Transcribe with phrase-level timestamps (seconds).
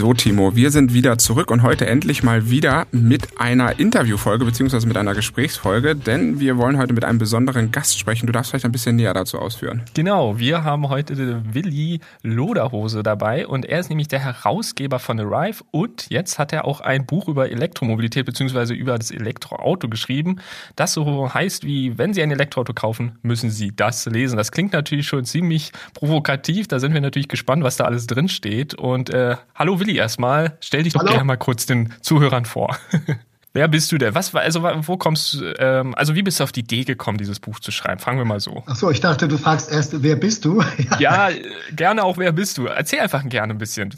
[0.00, 4.88] So, Timo, wir sind wieder zurück und heute endlich mal wieder mit einer Interviewfolge beziehungsweise
[4.88, 8.26] mit einer Gesprächsfolge, denn wir wollen heute mit einem besonderen Gast sprechen.
[8.26, 9.82] Du darfst vielleicht ein bisschen näher dazu ausführen.
[9.92, 15.62] Genau, wir haben heute Willi Loderhose dabei und er ist nämlich der Herausgeber von Arrive
[15.70, 20.40] und jetzt hat er auch ein Buch über Elektromobilität beziehungsweise über das Elektroauto geschrieben,
[20.76, 24.38] das so heißt wie, wenn Sie ein Elektroauto kaufen, müssen Sie das lesen.
[24.38, 28.30] Das klingt natürlich schon ziemlich provokativ, da sind wir natürlich gespannt, was da alles drin
[28.30, 30.56] steht und äh, hallo Hallo Willi erstmal.
[30.60, 32.76] Stell dich doch gerne mal kurz den Zuhörern vor.
[33.52, 34.14] Wer bist du denn?
[34.14, 37.40] Was also wo kommst du, ähm, also wie bist du auf die Idee gekommen, dieses
[37.40, 37.98] Buch zu schreiben?
[37.98, 38.62] Fangen wir mal so.
[38.66, 40.62] Ach so, ich dachte, du fragst erst, wer bist du?
[41.00, 41.30] ja,
[41.74, 42.66] gerne auch, wer bist du?
[42.66, 43.92] Erzähl einfach gerne ein bisschen.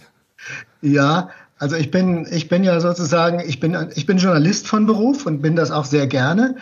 [0.81, 1.29] Ja,
[1.59, 5.43] also ich bin, ich bin ja sozusagen, ich bin, ich bin Journalist von Beruf und
[5.43, 6.57] bin das auch sehr gerne.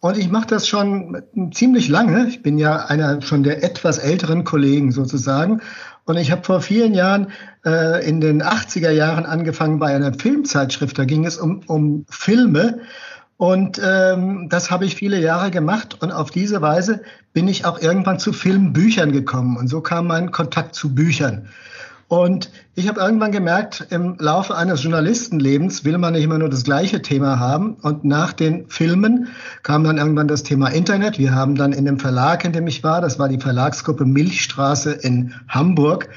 [0.00, 2.26] Und ich mache das schon ziemlich lange.
[2.26, 5.60] Ich bin ja einer schon der etwas älteren Kollegen sozusagen.
[6.04, 7.28] Und ich habe vor vielen Jahren
[7.64, 10.98] äh, in den 80er Jahren angefangen bei einer Filmzeitschrift.
[10.98, 12.80] Da ging es um, um Filme.
[13.36, 16.00] Und ähm, das habe ich viele Jahre gemacht.
[16.00, 19.56] Und auf diese Weise bin ich auch irgendwann zu Filmbüchern gekommen.
[19.56, 21.48] Und so kam mein Kontakt zu Büchern.
[22.12, 26.62] Und ich habe irgendwann gemerkt, im Laufe eines Journalistenlebens will man nicht immer nur das
[26.62, 27.76] gleiche Thema haben.
[27.80, 29.28] Und nach den Filmen
[29.62, 31.18] kam dann irgendwann das Thema Internet.
[31.18, 34.92] Wir haben dann in dem Verlag, in dem ich war, das war die Verlagsgruppe Milchstraße
[34.92, 36.10] in Hamburg,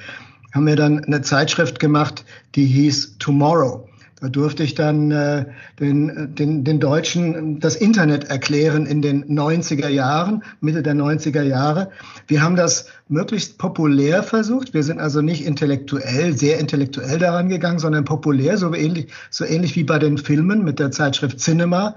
[0.53, 3.87] haben wir dann eine Zeitschrift gemacht, die hieß Tomorrow.
[4.29, 5.45] Durfte ich dann äh,
[5.79, 11.89] den, den, den Deutschen das Internet erklären in den 90er Jahren, Mitte der 90er Jahre.
[12.27, 14.73] Wir haben das möglichst populär versucht.
[14.73, 19.75] Wir sind also nicht intellektuell, sehr intellektuell daran gegangen, sondern populär, so ähnlich, so ähnlich
[19.75, 21.95] wie bei den Filmen mit der Zeitschrift Cinema.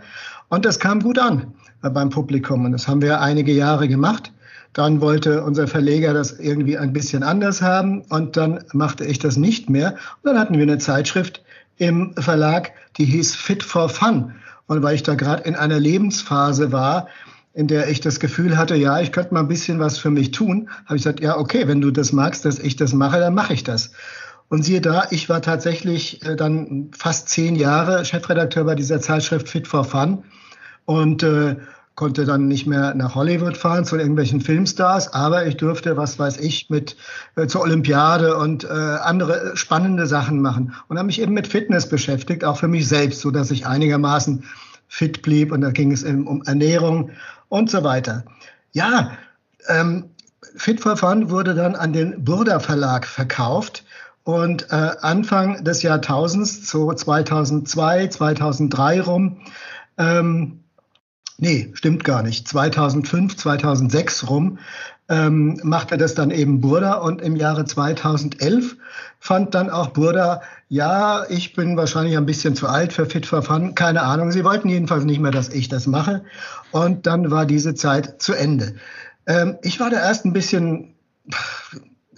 [0.48, 2.64] Und das kam gut an beim Publikum.
[2.64, 4.32] Und das haben wir einige Jahre gemacht.
[4.72, 9.36] Dann wollte unser Verleger das irgendwie ein bisschen anders haben und dann machte ich das
[9.36, 9.96] nicht mehr.
[10.22, 11.42] Und dann hatten wir eine Zeitschrift,
[11.78, 14.34] im Verlag, die hieß Fit for Fun.
[14.66, 17.08] Und weil ich da gerade in einer Lebensphase war,
[17.54, 20.30] in der ich das Gefühl hatte, ja, ich könnte mal ein bisschen was für mich
[20.30, 23.34] tun, habe ich gesagt, ja, okay, wenn du das magst, dass ich das mache, dann
[23.34, 23.90] mache ich das.
[24.48, 29.48] Und siehe da, ich war tatsächlich äh, dann fast zehn Jahre Chefredakteur bei dieser Zeitschrift
[29.48, 30.24] Fit for Fun.
[30.84, 31.56] Und äh,
[31.98, 36.36] konnte dann nicht mehr nach Hollywood fahren zu irgendwelchen Filmstars, aber ich durfte, was weiß
[36.36, 36.96] ich, mit
[37.34, 41.88] äh, zur Olympiade und äh, andere spannende Sachen machen und habe mich eben mit Fitness
[41.88, 44.44] beschäftigt, auch für mich selbst, so dass ich einigermaßen
[44.86, 47.10] fit blieb und da ging es eben um Ernährung
[47.48, 48.24] und so weiter.
[48.70, 49.10] Ja,
[49.66, 50.04] ähm,
[50.54, 53.84] Fit for Fun wurde dann an den Burda Verlag verkauft
[54.22, 59.38] und äh, Anfang des Jahrtausends, so 2002, 2003 rum,
[59.96, 60.60] ähm,
[61.40, 62.48] Nee, stimmt gar nicht.
[62.48, 64.58] 2005, 2006 rum
[65.08, 68.76] ähm, machte das dann eben Burda und im Jahre 2011
[69.20, 73.42] fand dann auch Burda, ja, ich bin wahrscheinlich ein bisschen zu alt für Fit for
[73.42, 74.32] Fun, keine Ahnung.
[74.32, 76.24] Sie wollten jedenfalls nicht mehr, dass ich das mache.
[76.72, 78.74] Und dann war diese Zeit zu Ende.
[79.26, 80.94] Ähm, ich war da erst ein bisschen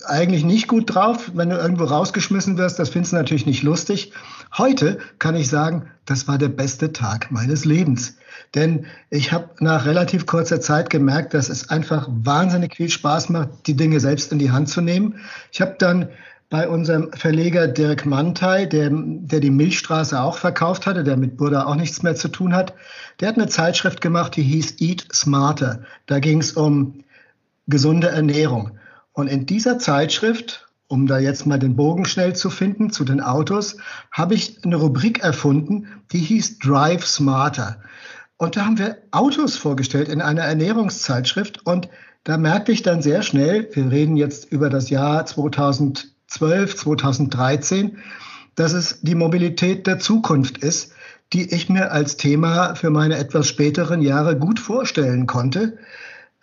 [0.06, 1.33] eigentlich nicht gut drauf.
[1.34, 4.12] Wenn du irgendwo rausgeschmissen wirst, das findest du natürlich nicht lustig.
[4.56, 8.16] Heute kann ich sagen, das war der beste Tag meines Lebens.
[8.55, 13.66] Denn ich habe nach relativ kurzer Zeit gemerkt, dass es einfach wahnsinnig viel Spaß macht,
[13.66, 15.21] die Dinge selbst in die Hand zu nehmen.
[15.53, 16.09] Ich habe dann
[16.49, 21.65] bei unserem Verleger Dirk Mantei, der, der die Milchstraße auch verkauft hatte, der mit Buddha
[21.65, 22.75] auch nichts mehr zu tun hat,
[23.21, 25.84] der hat eine Zeitschrift gemacht, die hieß Eat Smarter.
[26.06, 27.05] Da ging es um
[27.69, 28.72] gesunde Ernährung.
[29.12, 33.21] Und in dieser Zeitschrift, um da jetzt mal den Bogen schnell zu finden zu den
[33.21, 33.76] Autos,
[34.10, 37.81] habe ich eine Rubrik erfunden, die hieß Drive Smarter.
[38.37, 41.66] Und da haben wir Autos vorgestellt in einer Ernährungszeitschrift.
[41.66, 41.88] Und
[42.25, 47.98] da merkte ich dann sehr schnell, wir reden jetzt über das Jahr 2012, 2013,
[48.54, 50.92] dass es die Mobilität der Zukunft ist,
[51.32, 55.78] die ich mir als Thema für meine etwas späteren Jahre gut vorstellen konnte.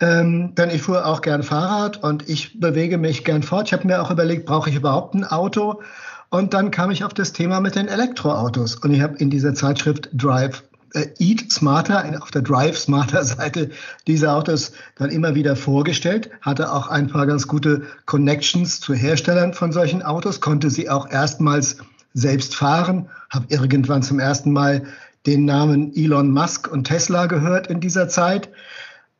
[0.00, 3.66] Ähm, denn ich fuhr auch gern Fahrrad und ich bewege mich gern fort.
[3.68, 5.82] Ich habe mir auch überlegt, brauche ich überhaupt ein Auto?
[6.30, 8.76] Und dann kam ich auf das Thema mit den Elektroautos.
[8.76, 10.62] Und ich habe in dieser Zeitschrift Drive
[10.94, 13.70] äh, Eat Smarter auf der Drive Smarter Seite
[14.06, 19.52] diese Autos dann immer wieder vorgestellt, hatte auch ein paar ganz gute Connections zu Herstellern
[19.52, 21.78] von solchen Autos, konnte sie auch erstmals
[22.14, 24.84] selbst fahren, habe irgendwann zum ersten Mal
[25.26, 28.48] den Namen Elon Musk und Tesla gehört in dieser Zeit.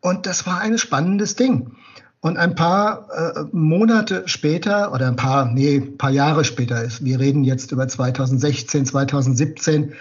[0.01, 1.73] Und das war ein spannendes Ding.
[2.21, 7.45] Und ein paar äh, Monate später oder ein paar, nee, paar Jahre später wir reden
[7.45, 9.93] jetzt über 2016, 2017,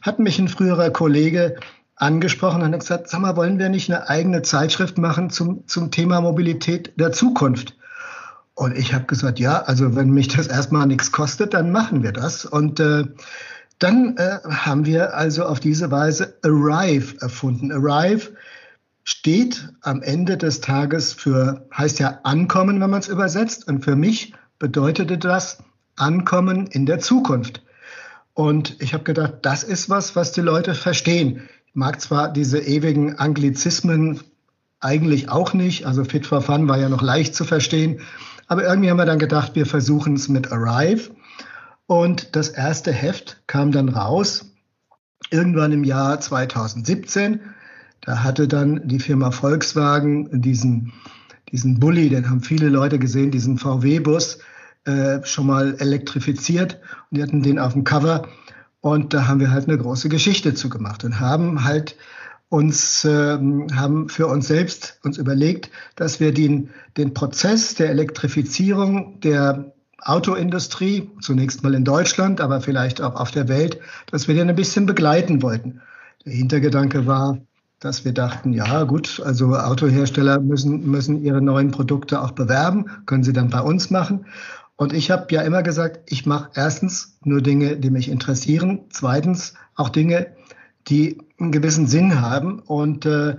[0.00, 1.56] hat mich ein früherer Kollege
[1.96, 5.90] angesprochen und hat gesagt, sag mal, wollen wir nicht eine eigene Zeitschrift machen zum, zum
[5.90, 7.76] Thema Mobilität der Zukunft?
[8.54, 12.12] Und ich habe gesagt, ja, also wenn mich das erstmal nichts kostet, dann machen wir
[12.12, 12.46] das.
[12.46, 13.04] Und äh,
[13.78, 17.72] dann äh, haben wir also auf diese Weise Arrive erfunden.
[17.72, 18.30] Arrive
[19.06, 23.68] steht am Ende des Tages für, heißt ja Ankommen, wenn man es übersetzt.
[23.68, 25.58] Und für mich bedeutete das
[25.94, 27.62] Ankommen in der Zukunft.
[28.34, 31.48] Und ich habe gedacht, das ist was, was die Leute verstehen.
[31.68, 34.20] Ich mag zwar diese ewigen Anglizismen
[34.80, 38.00] eigentlich auch nicht, also Fit for Fun war ja noch leicht zu verstehen,
[38.48, 41.12] aber irgendwie haben wir dann gedacht, wir versuchen es mit Arrive.
[41.86, 44.50] Und das erste Heft kam dann raus,
[45.30, 47.40] irgendwann im Jahr 2017.
[48.06, 50.92] Da hatte dann die Firma Volkswagen diesen,
[51.50, 54.38] diesen Bulli, den haben viele Leute gesehen, diesen VW-Bus,
[54.84, 56.78] äh, schon mal elektrifiziert.
[57.10, 58.28] Und die hatten den auf dem Cover.
[58.80, 61.96] Und da haben wir halt eine große Geschichte zu gemacht und haben halt
[62.48, 69.18] uns ähm, haben für uns selbst uns überlegt, dass wir den, den Prozess der Elektrifizierung
[69.18, 73.80] der Autoindustrie, zunächst mal in Deutschland, aber vielleicht auch auf der Welt,
[74.12, 75.80] dass wir den ein bisschen begleiten wollten.
[76.24, 77.40] Der Hintergedanke war,
[77.80, 83.24] dass wir dachten, ja gut, also Autohersteller müssen, müssen ihre neuen Produkte auch bewerben, können
[83.24, 84.26] sie dann bei uns machen.
[84.76, 89.54] Und ich habe ja immer gesagt, ich mache erstens nur Dinge, die mich interessieren, zweitens
[89.74, 90.28] auch Dinge,
[90.88, 92.60] die einen gewissen Sinn haben.
[92.60, 93.36] Und äh,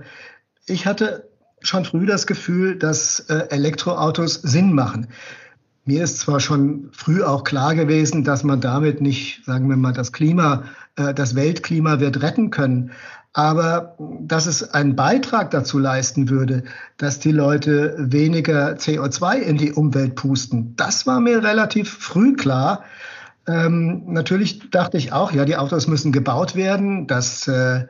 [0.66, 1.28] ich hatte
[1.60, 5.08] schon früh das Gefühl, dass äh, Elektroautos Sinn machen.
[5.84, 9.92] Mir ist zwar schon früh auch klar gewesen, dass man damit nicht, sagen wir mal,
[9.92, 10.64] das Klima,
[10.96, 12.90] äh, das Weltklima wird retten können.
[13.32, 16.64] Aber dass es einen Beitrag dazu leisten würde,
[16.96, 22.84] dass die Leute weniger CO2 in die Umwelt pusten, das war mir relativ früh klar.
[23.46, 27.06] Ähm, natürlich dachte ich auch, ja, die Autos müssen gebaut werden.
[27.06, 27.86] Das, äh,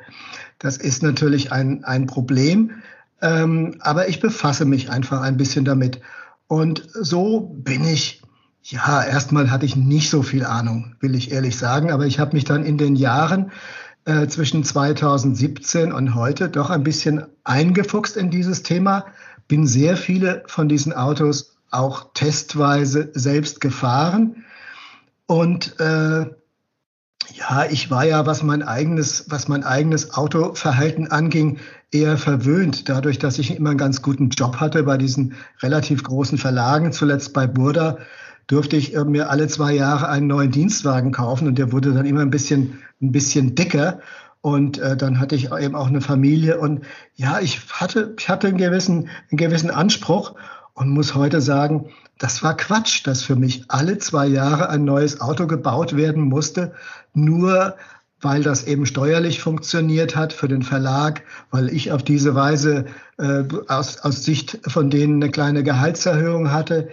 [0.58, 2.72] das ist natürlich ein, ein Problem.
[3.20, 6.00] Ähm, aber ich befasse mich einfach ein bisschen damit.
[6.46, 8.22] Und so bin ich,
[8.62, 12.34] ja, erstmal hatte ich nicht so viel Ahnung, will ich ehrlich sagen, aber ich habe
[12.34, 13.50] mich dann in den Jahren
[14.08, 19.04] äh, zwischen 2017 und heute doch ein bisschen eingefuchst in dieses Thema,
[19.48, 24.46] bin sehr viele von diesen Autos auch testweise selbst gefahren.
[25.26, 26.20] Und äh,
[27.34, 31.58] ja, ich war ja, was mein eigenes, was mein eigenes Autoverhalten anging,
[31.92, 36.38] eher verwöhnt, dadurch, dass ich immer einen ganz guten Job hatte bei diesen relativ großen
[36.38, 37.98] Verlagen, zuletzt bei Burda,
[38.46, 42.06] durfte ich äh, mir alle zwei Jahre einen neuen Dienstwagen kaufen und der wurde dann
[42.06, 44.00] immer ein bisschen, ein bisschen dicker.
[44.40, 46.84] Und äh, dann hatte ich eben auch eine Familie und
[47.16, 50.34] ja, ich hatte, ich hatte einen gewissen, einen gewissen Anspruch
[50.74, 55.20] und muss heute sagen, das war Quatsch, dass für mich alle zwei Jahre ein neues
[55.20, 56.72] Auto gebaut werden musste,
[57.14, 57.74] nur
[58.20, 62.86] weil das eben steuerlich funktioniert hat für den Verlag, weil ich auf diese Weise
[63.18, 66.88] äh, aus, aus Sicht von denen eine kleine Gehaltserhöhung hatte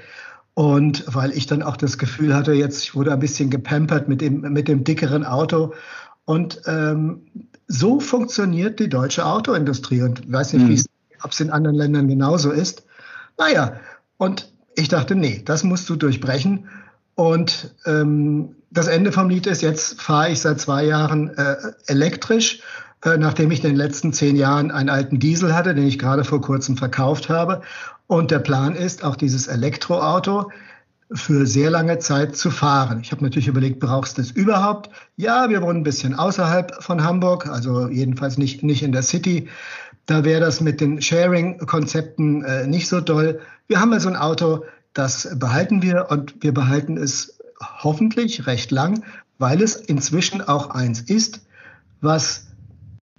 [0.56, 4.22] und weil ich dann auch das Gefühl hatte, jetzt ich wurde ein bisschen gepampert mit
[4.22, 5.74] dem, mit dem dickeren Auto.
[6.24, 7.28] Und ähm,
[7.68, 10.02] so funktioniert die deutsche Autoindustrie.
[10.02, 11.16] Und ich weiß nicht, mhm.
[11.24, 12.86] ob es in anderen Ländern genauso ist.
[13.38, 13.74] Naja,
[14.18, 16.70] und ich dachte, nee, das musst du durchbrechen.
[17.16, 21.58] Und ähm, das Ende vom Lied ist, jetzt fahre ich seit zwei Jahren äh,
[21.88, 22.62] elektrisch,
[23.06, 26.42] nachdem ich in den letzten zehn Jahren einen alten Diesel hatte, den ich gerade vor
[26.42, 27.62] kurzem verkauft habe.
[28.08, 30.52] Und der Plan ist, auch dieses Elektroauto
[31.12, 33.00] für sehr lange Zeit zu fahren.
[33.02, 34.90] Ich habe natürlich überlegt, brauchst du es überhaupt?
[35.18, 39.48] Ja, wir wohnen ein bisschen außerhalb von Hamburg, also jedenfalls nicht, nicht in der City.
[40.08, 43.40] Da wäre das mit den Sharing-Konzepten äh, nicht so doll.
[43.68, 49.04] Wir haben also ein Auto, das behalten wir und wir behalten es hoffentlich recht lang,
[49.38, 51.42] weil es inzwischen auch eins ist,
[52.02, 52.48] was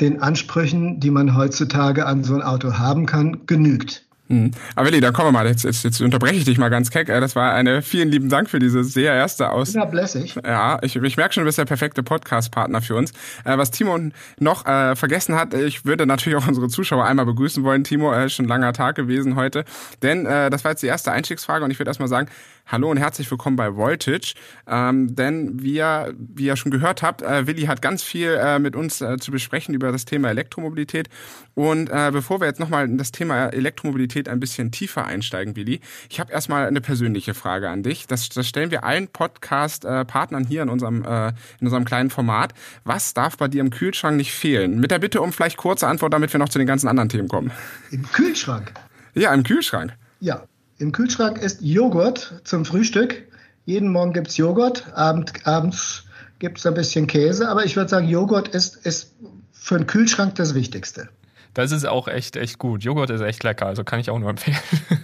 [0.00, 4.06] den Ansprüchen, die man heutzutage an so ein Auto haben kann, genügt.
[4.28, 4.50] Hm.
[4.74, 5.46] Aber Willi, dann kommen wir mal.
[5.46, 7.06] Jetzt, jetzt, jetzt unterbreche ich dich mal ganz keck.
[7.06, 9.74] Das war eine vielen lieben Dank für diese sehr erste Aus.
[9.74, 10.34] Ja, blässig.
[10.44, 13.12] Ja, ich, ich merke schon, du bist der perfekte Podcast-Partner für uns.
[13.44, 13.98] Äh, was Timo
[14.40, 17.84] noch äh, vergessen hat, ich würde natürlich auch unsere Zuschauer einmal begrüßen wollen.
[17.84, 19.64] Timo, äh, schon ein langer Tag gewesen heute.
[20.02, 22.28] Denn äh, das war jetzt die erste Einstiegsfrage und ich würde erstmal sagen,
[22.68, 24.34] Hallo und herzlich willkommen bei Voltage.
[24.66, 28.58] Ähm, denn wie ihr, wie ihr schon gehört habt, äh, Willi hat ganz viel äh,
[28.58, 31.08] mit uns äh, zu besprechen über das Thema Elektromobilität.
[31.54, 35.80] Und äh, bevor wir jetzt nochmal in das Thema Elektromobilität ein bisschen tiefer einsteigen, Willi,
[36.10, 38.08] ich habe erstmal eine persönliche Frage an dich.
[38.08, 41.28] Das, das stellen wir allen Podcast-Partnern hier in unserem, äh,
[41.60, 42.52] in unserem kleinen Format.
[42.82, 44.80] Was darf bei dir im Kühlschrank nicht fehlen?
[44.80, 47.28] Mit der Bitte um vielleicht kurze Antwort, damit wir noch zu den ganzen anderen Themen
[47.28, 47.52] kommen.
[47.92, 48.72] Im Kühlschrank?
[49.14, 49.92] Ja, im Kühlschrank.
[50.18, 50.42] Ja,
[50.78, 53.26] im Kühlschrank ist Joghurt zum Frühstück.
[53.64, 56.04] Jeden Morgen gibt's Joghurt, Abend, abends
[56.38, 59.14] gibt's ein bisschen Käse, aber ich würde sagen, Joghurt ist, ist
[59.52, 61.08] für den Kühlschrank das Wichtigste.
[61.56, 62.84] Das ist auch echt, echt gut.
[62.84, 64.58] Joghurt ist echt lecker, also kann ich auch nur empfehlen.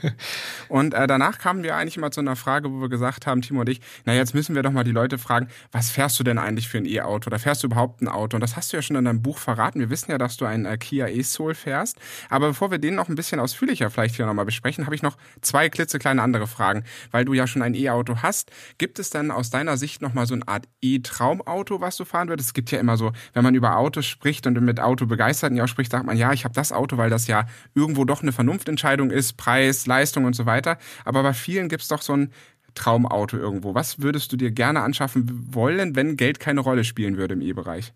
[0.68, 3.60] und äh, danach kamen wir eigentlich mal zu einer Frage, wo wir gesagt haben, Timo
[3.60, 6.36] und ich, na jetzt müssen wir doch mal die Leute fragen, was fährst du denn
[6.36, 7.28] eigentlich für ein E-Auto?
[7.28, 8.36] Oder fährst du überhaupt ein Auto?
[8.36, 9.80] Und das hast du ja schon in deinem Buch verraten.
[9.80, 11.96] Wir wissen ja, dass du einen äh, Kia e-Soul fährst.
[12.28, 15.16] Aber bevor wir den noch ein bisschen ausführlicher vielleicht hier nochmal besprechen, habe ich noch
[15.40, 16.84] zwei klitzekleine andere Fragen.
[17.12, 20.34] Weil du ja schon ein E-Auto hast, gibt es dann aus deiner Sicht nochmal so
[20.34, 22.50] eine Art E-Traumauto, was du fahren würdest?
[22.50, 25.66] Es gibt ja immer so, wenn man über Autos spricht und mit Auto begeisterten ja
[25.66, 29.10] spricht, sagt man, ja, ich habe das Auto, weil das ja irgendwo doch eine Vernunftentscheidung
[29.10, 30.78] ist, Preis, Leistung und so weiter.
[31.04, 32.32] Aber bei vielen gibt es doch so ein
[32.74, 33.74] Traumauto irgendwo.
[33.74, 37.92] Was würdest du dir gerne anschaffen wollen, wenn Geld keine Rolle spielen würde im E-Bereich?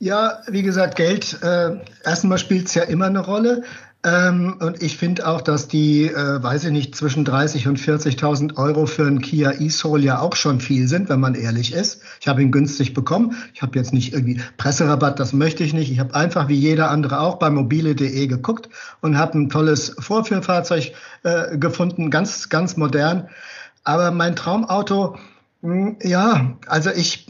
[0.00, 3.64] Ja, wie gesagt, Geld, äh, erstmal spielt es ja immer eine Rolle.
[4.04, 8.56] Ähm, und ich finde auch, dass die, äh, weiß ich nicht, zwischen 30 und 40.000
[8.56, 12.02] Euro für einen Kia e-Soul ja auch schon viel sind, wenn man ehrlich ist.
[12.20, 13.34] Ich habe ihn günstig bekommen.
[13.54, 15.90] Ich habe jetzt nicht irgendwie Presserabatt, das möchte ich nicht.
[15.90, 18.68] Ich habe einfach wie jeder andere auch bei mobile.de geguckt
[19.00, 20.92] und habe ein tolles Vorführfahrzeug
[21.24, 23.28] äh, gefunden, ganz, ganz modern.
[23.82, 25.16] Aber mein Traumauto,
[25.62, 27.26] mh, hm, ja, also ich,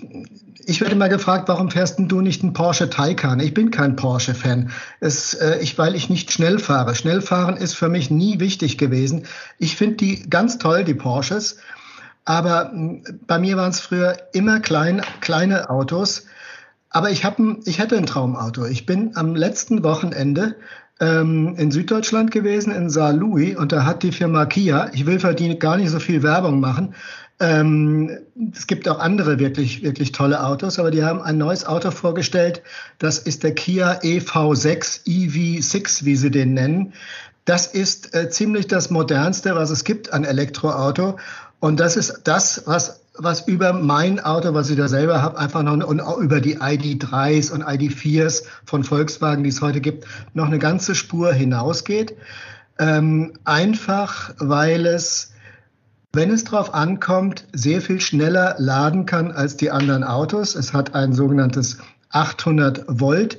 [0.69, 3.41] ich werde immer gefragt, warum fährst du nicht einen Porsche Taycan?
[3.41, 4.71] Ich bin kein Porsche-Fan,
[5.01, 6.95] äh, ich, weil ich nicht schnell fahre.
[6.95, 9.25] Schnellfahren ist für mich nie wichtig gewesen.
[9.59, 11.57] Ich finde die ganz toll, die Porsches.
[12.27, 16.27] Aber hm, bei mir waren es früher immer klein, kleine Autos.
[16.91, 18.67] Aber ich, ein, ich hätte ein Traumauto.
[18.67, 20.57] Ich bin am letzten Wochenende
[21.01, 25.35] ähm, in Süddeutschland gewesen, in Saarlouis, und da hat die Firma Kia, ich will für
[25.35, 26.95] die gar nicht so viel Werbung machen,
[27.41, 28.19] ähm,
[28.53, 32.63] es gibt auch andere wirklich, wirklich tolle Autos, aber die haben ein neues Auto vorgestellt.
[32.99, 36.93] Das ist der Kia EV6, EV6, wie sie den nennen.
[37.45, 41.19] Das ist äh, ziemlich das modernste, was es gibt an Elektroauto.
[41.61, 45.63] Und das ist das, was, was über mein Auto, was ich da selber habe, einfach
[45.63, 50.47] noch und auch über die ID3s und ID4s von Volkswagen, die es heute gibt, noch
[50.47, 52.17] eine ganze Spur hinausgeht.
[52.81, 55.33] Ähm, einfach, weil es
[56.13, 60.55] wenn es darauf ankommt, sehr viel schneller laden kann als die anderen Autos.
[60.55, 61.79] Es hat ein sogenanntes
[62.11, 63.39] 800 Volt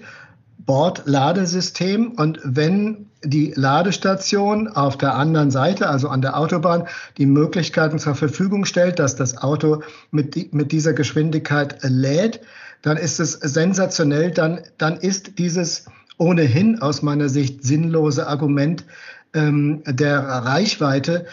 [0.70, 7.98] Bordladesystem und wenn die Ladestation auf der anderen Seite, also an der Autobahn, die Möglichkeiten
[7.98, 12.42] zur Verfügung stellt, dass das Auto mit, mit dieser Geschwindigkeit lädt,
[12.84, 14.30] dann ist es sensationell.
[14.30, 15.86] Dann, dann ist dieses
[16.18, 18.86] ohnehin aus meiner Sicht sinnlose Argument
[19.34, 21.26] ähm, der Reichweite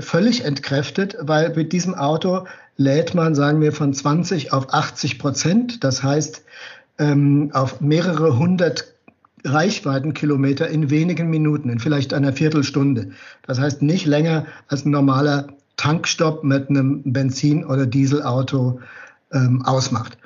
[0.00, 5.84] völlig entkräftet, weil mit diesem Auto lädt man, sagen wir, von 20 auf 80 Prozent.
[5.84, 6.42] Das heißt,
[6.98, 8.92] ähm, auf mehrere hundert
[9.44, 13.10] Reichweitenkilometer in wenigen Minuten, in vielleicht einer Viertelstunde.
[13.46, 18.80] Das heißt nicht länger als ein normaler Tankstopp mit einem Benzin- oder Dieselauto
[19.32, 20.18] ähm, ausmacht.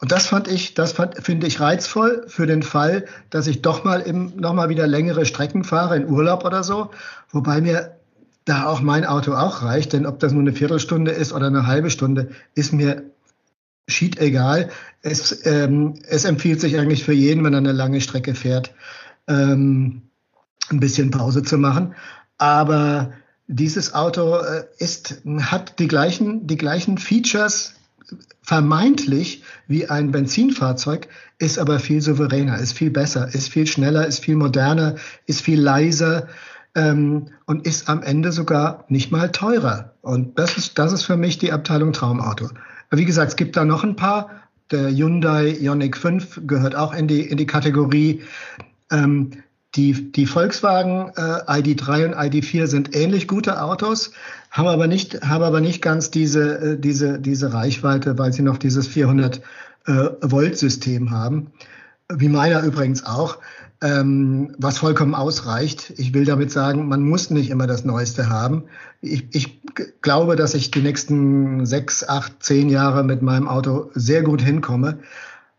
[0.00, 3.84] Und das fand ich, das fand, finde ich reizvoll für den Fall, dass ich doch
[3.84, 6.90] mal im, noch mal wieder längere Strecken fahre, in Urlaub oder so.
[7.30, 7.93] Wobei mir
[8.44, 11.66] da auch mein Auto auch reicht, denn ob das nur eine Viertelstunde ist oder eine
[11.66, 13.02] halbe Stunde, ist mir
[13.88, 14.70] schied egal.
[15.02, 18.74] Es, ähm, es empfiehlt sich eigentlich für jeden, wenn er eine lange Strecke fährt,
[19.28, 20.02] ähm,
[20.70, 21.94] ein bisschen Pause zu machen.
[22.38, 23.12] Aber
[23.46, 27.74] dieses Auto äh, ist, hat die gleichen, die gleichen Features
[28.42, 31.08] vermeintlich wie ein Benzinfahrzeug,
[31.38, 34.96] ist aber viel souveräner, ist viel besser, ist viel schneller, ist viel moderner,
[35.26, 36.28] ist viel leiser
[36.74, 39.94] ähm, und ist am Ende sogar nicht mal teurer.
[40.02, 42.50] Und das ist, das ist für mich die Abteilung Traumauto.
[42.90, 44.30] Wie gesagt, es gibt da noch ein paar.
[44.70, 48.22] Der Hyundai Ioniq 5 gehört auch in die, in die Kategorie.
[48.90, 49.30] Ähm,
[49.74, 54.12] die, die Volkswagen äh, ID3 und ID4 sind ähnlich gute Autos,
[54.50, 58.58] haben aber nicht, haben aber nicht ganz diese, äh, diese, diese Reichweite, weil sie noch
[58.58, 59.40] dieses 400
[59.86, 61.52] äh, Volt System haben.
[62.12, 63.38] Wie meiner übrigens auch
[63.84, 65.92] ähm, was vollkommen ausreicht.
[65.98, 68.64] Ich will damit sagen, man muss nicht immer das Neueste haben.
[69.02, 69.60] Ich, ich
[70.00, 75.00] glaube, dass ich die nächsten sechs, acht, zehn Jahre mit meinem Auto sehr gut hinkomme.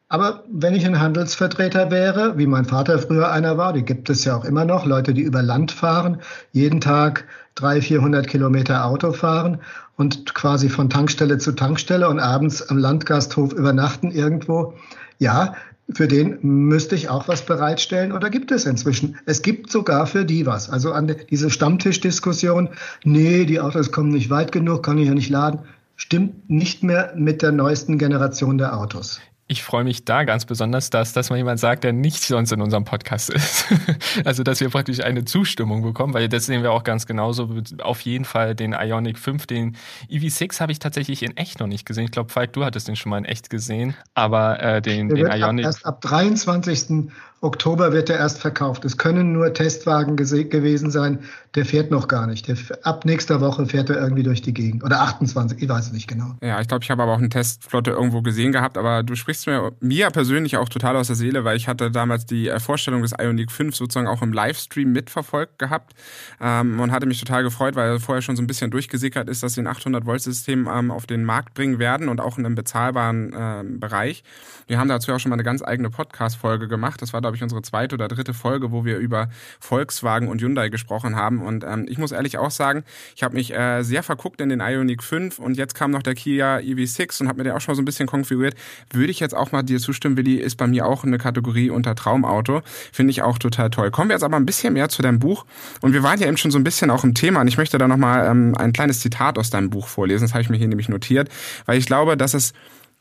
[0.08, 4.26] Aber wenn ich ein Handelsvertreter wäre, wie mein Vater früher einer war, die gibt es
[4.26, 6.20] ja auch immer noch, Leute, die über Land fahren,
[6.52, 9.62] jeden Tag drei, vierhundert Kilometer Auto fahren
[9.98, 14.74] und quasi von Tankstelle zu Tankstelle und abends am Landgasthof übernachten irgendwo.
[15.20, 15.54] Ja,
[15.94, 19.18] für den müsste ich auch was bereitstellen oder gibt es inzwischen?
[19.26, 20.70] Es gibt sogar für die was.
[20.70, 22.70] Also an diese Stammtischdiskussion,
[23.04, 25.60] nee, die Autos kommen nicht weit genug, kann ich ja nicht laden,
[25.96, 29.20] stimmt nicht mehr mit der neuesten Generation der Autos.
[29.48, 32.62] Ich freue mich da ganz besonders, dass das mal jemand sagt, der nicht sonst in
[32.62, 33.66] unserem Podcast ist.
[34.26, 37.50] also, dass wir praktisch eine Zustimmung bekommen, weil das sehen wir auch ganz genauso.
[37.84, 39.78] Auf jeden Fall den Ionic 5, den
[40.10, 42.06] EV6 habe ich tatsächlich in echt noch nicht gesehen.
[42.06, 45.30] Ich glaube, Falk, du hattest den schon mal in echt gesehen, aber äh, den, der
[45.30, 45.66] den Ionic.
[45.66, 47.12] Ab, erst ab 23.
[47.46, 48.86] Oktober wird er erst verkauft.
[48.86, 51.20] Es können nur Testwagen gewesen sein.
[51.54, 52.48] Der fährt noch gar nicht.
[52.48, 54.84] Der, ab nächster Woche fährt er irgendwie durch die Gegend.
[54.84, 56.36] Oder 28, ich weiß es nicht genau.
[56.42, 58.78] Ja, ich glaube, ich habe aber auch eine Testflotte irgendwo gesehen gehabt.
[58.80, 62.26] Aber du sprichst mir, mir persönlich auch total aus der Seele, weil ich hatte damals
[62.26, 65.94] die äh, Vorstellung des Ioniq 5 sozusagen auch im Livestream mitverfolgt gehabt
[66.42, 69.54] ähm, und hatte mich total gefreut, weil vorher schon so ein bisschen durchgesickert ist, dass
[69.54, 73.64] sie ein 800-Volt-System ähm, auf den Markt bringen werden und auch in einem bezahlbaren äh,
[73.64, 74.24] Bereich.
[74.68, 77.02] Wir haben dazu auch schon mal eine ganz eigene Podcast-Folge gemacht.
[77.02, 80.70] Das war, glaube ich, unsere zweite oder dritte Folge, wo wir über Volkswagen und Hyundai
[80.70, 81.42] gesprochen haben.
[81.42, 82.84] Und ähm, ich muss ehrlich auch sagen,
[83.16, 86.16] ich habe mich äh, sehr verguckt in den Ioniq 5 und jetzt kam noch der
[86.16, 88.56] Kia EV6 und habe mir den auch schon so ein bisschen konfiguriert.
[88.92, 91.96] Würde ich jetzt auch mal dir zustimmen, Willi, ist bei mir auch eine Kategorie unter
[91.96, 92.62] Traumauto.
[92.92, 93.92] Finde ich auch total toll.
[93.92, 95.46] Kommen wir jetzt aber ein bisschen mehr zu deinem Buch.
[95.82, 97.78] Und wir waren ja eben schon so ein bisschen auch im Thema und ich möchte
[97.78, 100.26] da nochmal ähm, ein kleines Zitat aus deinem Buch vorlesen.
[100.26, 101.30] Das habe ich mir hier nämlich notiert,
[101.66, 102.54] weil ich glaube, dass es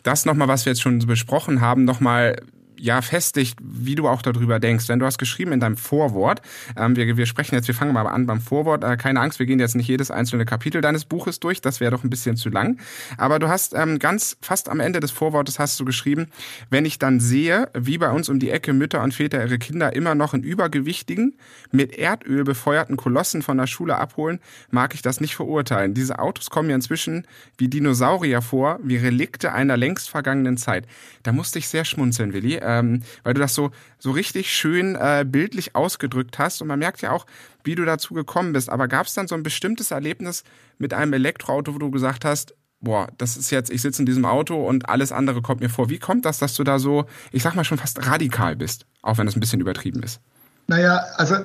[0.02, 2.36] das nochmal, was wir jetzt schon besprochen haben, nochmal
[2.84, 4.88] ja festigt, wie du auch darüber denkst.
[4.88, 6.42] Wenn du hast geschrieben in deinem Vorwort,
[6.76, 9.46] ähm, wir, wir sprechen jetzt, wir fangen mal an beim Vorwort, äh, keine Angst, wir
[9.46, 12.50] gehen jetzt nicht jedes einzelne Kapitel deines Buches durch, das wäre doch ein bisschen zu
[12.50, 12.78] lang.
[13.16, 16.26] Aber du hast ähm, ganz fast am Ende des Vorwortes hast du geschrieben,
[16.68, 19.96] wenn ich dann sehe, wie bei uns um die Ecke Mütter und Väter ihre Kinder
[19.96, 21.38] immer noch in übergewichtigen,
[21.72, 25.94] mit Erdöl befeuerten Kolossen von der Schule abholen, mag ich das nicht verurteilen.
[25.94, 27.26] Diese Autos kommen mir inzwischen
[27.56, 30.86] wie Dinosaurier vor, wie Relikte einer längst vergangenen Zeit.
[31.22, 32.56] Da musste ich sehr schmunzeln, Willi.
[32.56, 36.62] Äh, ähm, weil du das so, so richtig schön äh, bildlich ausgedrückt hast.
[36.62, 37.26] Und man merkt ja auch,
[37.62, 38.70] wie du dazu gekommen bist.
[38.70, 40.44] Aber gab es dann so ein bestimmtes Erlebnis
[40.78, 44.24] mit einem Elektroauto, wo du gesagt hast, boah, das ist jetzt, ich sitze in diesem
[44.24, 45.88] Auto und alles andere kommt mir vor.
[45.88, 49.18] Wie kommt das, dass du da so, ich sag mal schon fast radikal bist, auch
[49.18, 50.20] wenn das ein bisschen übertrieben ist?
[50.66, 51.36] Naja, also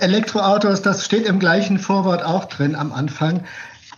[0.00, 3.44] Elektroautos, das steht im gleichen Vorwort auch drin am Anfang.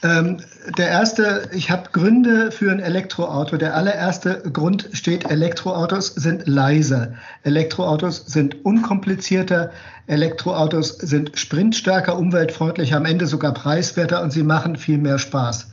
[0.03, 0.41] Ähm,
[0.77, 3.57] der erste, ich habe Gründe für ein Elektroauto.
[3.57, 7.15] Der allererste Grund steht, Elektroautos sind leiser.
[7.43, 9.71] Elektroautos sind unkomplizierter.
[10.07, 15.69] Elektroautos sind sprintstärker, umweltfreundlicher, am Ende sogar preiswerter und sie machen viel mehr Spaß.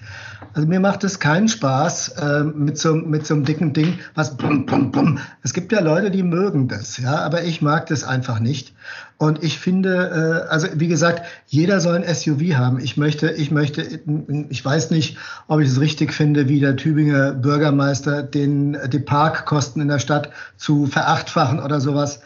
[0.53, 4.37] Also mir macht es keinen Spaß äh, mit, so, mit so einem dicken Ding, was
[4.37, 5.19] bum, bum, bum.
[5.43, 8.73] Es gibt ja Leute, die mögen das, ja, aber ich mag das einfach nicht.
[9.17, 12.79] Und ich finde, äh, also wie gesagt, jeder soll ein SUV haben.
[12.79, 13.81] Ich möchte, ich möchte,
[14.49, 19.81] ich weiß nicht, ob ich es richtig finde, wie der Tübinger Bürgermeister den die Parkkosten
[19.81, 22.21] in der Stadt zu verachtfachen oder sowas.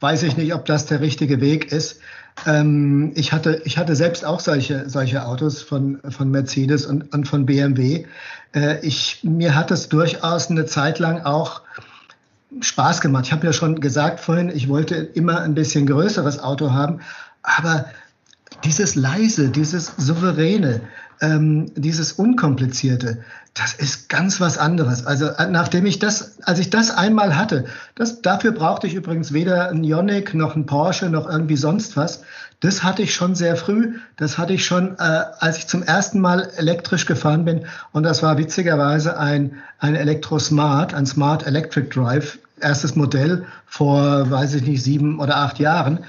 [0.00, 2.00] Weiß ich nicht, ob das der richtige Weg ist.
[2.46, 7.28] Ähm, ich, hatte, ich hatte selbst auch solche, solche Autos von, von Mercedes und, und
[7.28, 8.06] von BMW.
[8.54, 11.62] Äh, ich, mir hat es durchaus eine Zeit lang auch
[12.60, 13.26] Spaß gemacht.
[13.26, 17.00] Ich habe ja schon gesagt vorhin, ich wollte immer ein bisschen größeres Auto haben,
[17.42, 17.86] aber
[18.64, 20.80] dieses leise, dieses souveräne,
[21.24, 23.18] ähm, dieses unkomplizierte,
[23.54, 25.06] das ist ganz was anderes.
[25.06, 29.32] Also äh, nachdem ich das, als ich das einmal hatte, das, dafür brauchte ich übrigens
[29.32, 32.22] weder ein Ioniq noch ein Porsche noch irgendwie sonst was.
[32.60, 33.98] Das hatte ich schon sehr früh.
[34.16, 37.66] Das hatte ich schon, äh, als ich zum ersten Mal elektrisch gefahren bin.
[37.92, 44.30] Und das war witzigerweise ein, ein Elektro Smart, ein Smart Electric Drive, erstes Modell vor,
[44.30, 46.04] weiß ich nicht, sieben oder acht Jahren.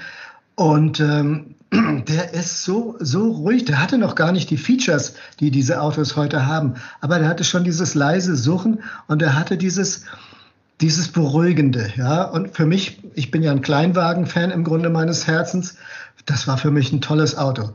[0.56, 3.64] Und ähm, der ist so, so ruhig.
[3.64, 6.74] Der hatte noch gar nicht die Features, die diese Autos heute haben.
[7.00, 10.04] Aber der hatte schon dieses leise Suchen und er hatte dieses,
[10.80, 12.24] dieses Beruhigende, ja.
[12.24, 15.76] Und für mich, ich bin ja ein Kleinwagen-Fan im Grunde meines Herzens.
[16.26, 17.70] Das war für mich ein tolles Auto.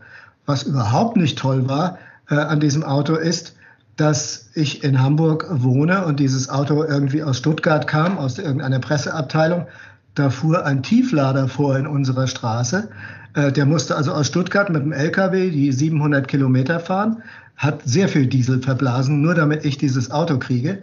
[0.46, 1.98] Was überhaupt nicht toll war
[2.30, 3.56] äh, an diesem Auto ist,
[3.98, 9.68] dass ich in Hamburg wohne und dieses Auto irgendwie aus Stuttgart kam, aus irgendeiner Presseabteilung.
[10.16, 12.90] Da fuhr ein Tieflader vor in unserer Straße.
[13.34, 17.24] Äh, der musste also aus Stuttgart mit dem LKW die 700 Kilometer fahren,
[17.56, 20.82] hat sehr viel Diesel verblasen, nur damit ich dieses Auto kriege.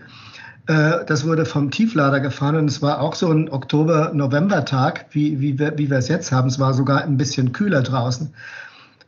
[0.66, 5.58] Äh, das wurde vom Tieflader gefahren und es war auch so ein Oktober-November-Tag, wie, wie,
[5.58, 6.48] wir, wie wir es jetzt haben.
[6.48, 8.32] Es war sogar ein bisschen kühler draußen.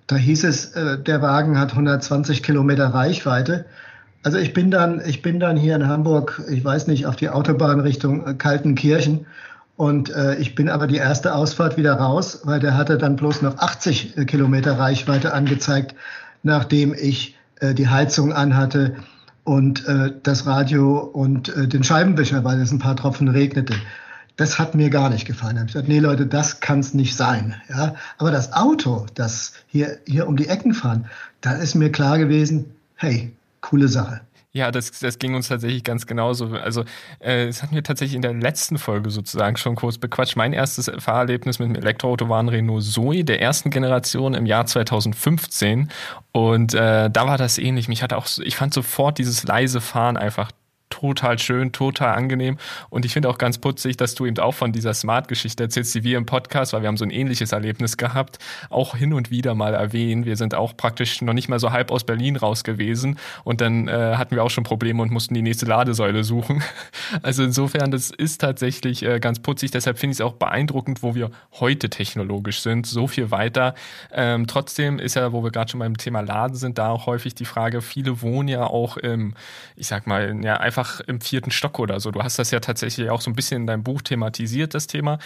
[0.06, 3.66] Da hieß es, äh, der Wagen hat 120 Kilometer Reichweite.
[4.22, 7.30] Also ich bin dann, ich bin dann hier in Hamburg, ich weiß nicht, auf die
[7.30, 9.26] Autobahn Richtung Kaltenkirchen
[9.80, 13.40] und äh, ich bin aber die erste Ausfahrt wieder raus, weil der hatte dann bloß
[13.40, 15.94] noch 80 äh, Kilometer Reichweite angezeigt,
[16.42, 18.96] nachdem ich äh, die Heizung anhatte
[19.42, 23.72] und äh, das Radio und äh, den Scheibenwischer, weil es ein paar Tropfen regnete.
[24.36, 25.54] Das hat mir gar nicht gefallen.
[25.54, 27.54] Da habe ich gesagt, nee Leute, das kann es nicht sein.
[27.70, 31.06] Ja, aber das Auto, das hier hier um die Ecken fahren,
[31.40, 32.66] da ist mir klar gewesen,
[32.96, 34.20] hey, coole Sache.
[34.52, 36.46] Ja, das, das ging uns tatsächlich ganz genauso.
[36.48, 36.84] Also,
[37.20, 40.34] äh, das hatten wir tatsächlich in der letzten Folge sozusagen schon kurz bequatscht.
[40.34, 44.66] Mein erstes Fahrerlebnis mit dem Elektroauto war ein Renault Zoe der ersten Generation im Jahr
[44.66, 45.88] 2015.
[46.32, 47.86] Und äh, da war das ähnlich.
[47.86, 50.50] Mich hatte auch, ich fand sofort dieses leise Fahren einfach
[50.90, 52.58] total schön, total angenehm.
[52.90, 56.04] Und ich finde auch ganz putzig, dass du eben auch von dieser Smart-Geschichte erzählst, die
[56.04, 59.54] wir im Podcast, weil wir haben so ein ähnliches Erlebnis gehabt, auch hin und wieder
[59.54, 60.24] mal erwähnen.
[60.24, 63.88] Wir sind auch praktisch noch nicht mal so halb aus Berlin raus gewesen und dann
[63.88, 66.62] äh, hatten wir auch schon Probleme und mussten die nächste Ladesäule suchen.
[67.22, 69.70] Also insofern, das ist tatsächlich äh, ganz putzig.
[69.72, 73.74] Deshalb finde ich es auch beeindruckend, wo wir heute technologisch sind, so viel weiter.
[74.12, 77.34] Ähm, trotzdem ist ja, wo wir gerade schon beim Thema Laden sind, da auch häufig
[77.34, 79.34] die Frage, viele wohnen ja auch im,
[79.76, 82.10] ich sag mal, ja, einfach einfach im vierten Stock oder so.
[82.10, 85.18] Du hast das ja tatsächlich auch so ein bisschen in deinem Buch thematisiert, das Thema.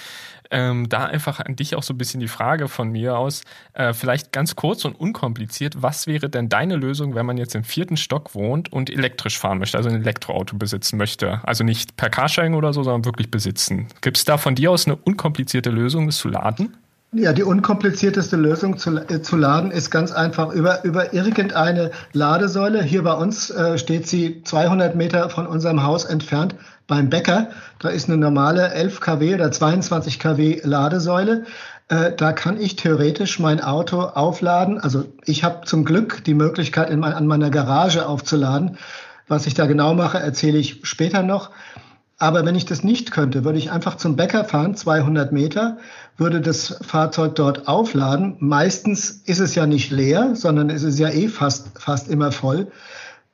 [0.50, 3.92] Ähm, da einfach an dich auch so ein bisschen die Frage von mir aus, äh,
[3.92, 7.96] vielleicht ganz kurz und unkompliziert, was wäre denn deine Lösung, wenn man jetzt im vierten
[7.96, 11.40] Stock wohnt und elektrisch fahren möchte, also ein Elektroauto besitzen möchte?
[11.44, 13.88] Also nicht per Carsharing oder so, sondern wirklich besitzen.
[14.00, 16.76] Gibt es da von dir aus eine unkomplizierte Lösung, das zu laden?
[17.16, 22.82] Ja, die unkomplizierteste Lösung zu, äh, zu laden ist ganz einfach über, über irgendeine Ladesäule.
[22.82, 26.56] Hier bei uns äh, steht sie 200 Meter von unserem Haus entfernt
[26.88, 27.50] beim Bäcker.
[27.78, 31.44] Da ist eine normale 11 kW oder 22 kW Ladesäule.
[31.86, 34.80] Äh, da kann ich theoretisch mein Auto aufladen.
[34.80, 38.76] Also ich habe zum Glück die Möglichkeit, in mein, an meiner Garage aufzuladen.
[39.28, 41.50] Was ich da genau mache, erzähle ich später noch.
[42.18, 45.78] Aber wenn ich das nicht könnte, würde ich einfach zum Bäcker fahren, 200 Meter,
[46.16, 48.36] würde das Fahrzeug dort aufladen.
[48.38, 52.68] Meistens ist es ja nicht leer, sondern es ist ja eh fast, fast immer voll.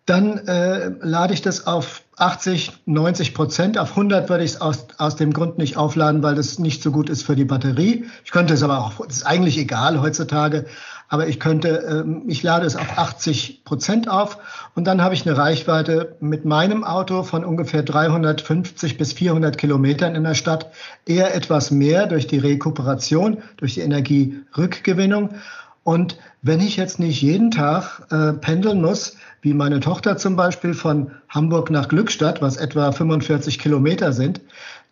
[0.06, 3.78] Dann äh, lade ich das auf 80, 90 Prozent.
[3.78, 6.90] Auf 100 würde ich es aus, aus dem Grund nicht aufladen, weil das nicht so
[6.90, 8.06] gut ist für die Batterie.
[8.24, 10.66] Ich könnte es aber auch, das ist eigentlich egal heutzutage,
[11.10, 14.38] aber ich könnte, ähm, ich lade es auf 80 Prozent auf
[14.74, 20.14] und dann habe ich eine Reichweite mit meinem Auto von ungefähr 350 bis 400 Kilometern
[20.14, 20.70] in der Stadt,
[21.04, 25.30] eher etwas mehr durch die Rekuperation, durch die Energierückgewinnung.
[25.82, 30.74] Und wenn ich jetzt nicht jeden Tag äh, pendeln muss, wie meine Tochter zum Beispiel
[30.74, 34.40] von Hamburg nach Glückstadt, was etwa 45 Kilometer sind,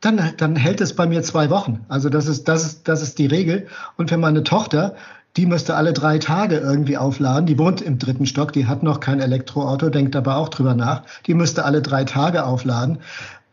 [0.00, 1.84] dann, dann hält es bei mir zwei Wochen.
[1.88, 3.66] Also das ist, das ist, das ist die Regel.
[3.96, 4.96] Und für meine Tochter
[5.36, 7.46] die müsste alle drei Tage irgendwie aufladen.
[7.46, 11.02] Die wohnt im dritten Stock, die hat noch kein Elektroauto, denkt aber auch drüber nach.
[11.26, 12.98] Die müsste alle drei Tage aufladen.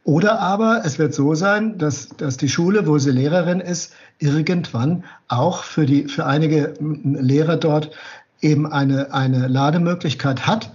[0.04, 5.04] Oder aber es wird so sein, dass, dass die Schule, wo sie Lehrerin ist, irgendwann
[5.28, 7.92] auch für, die, für einige Lehrer dort
[8.40, 10.72] eben eine, eine Lademöglichkeit hat,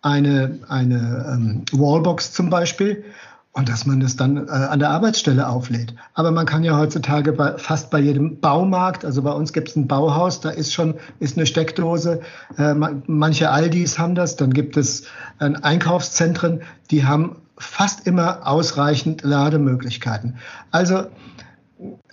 [0.00, 3.04] eine, eine ähm, Wallbox zum Beispiel,
[3.52, 5.94] und dass man das dann äh, an der Arbeitsstelle auflädt.
[6.14, 9.76] Aber man kann ja heutzutage bei, fast bei jedem Baumarkt, also bei uns gibt es
[9.76, 12.20] ein Bauhaus, da ist schon ist eine Steckdose.
[12.56, 12.74] Äh,
[13.06, 15.02] manche Aldis haben das, dann gibt es
[15.40, 20.36] äh, Einkaufszentren, die haben fast immer ausreichend Lademöglichkeiten.
[20.70, 21.06] Also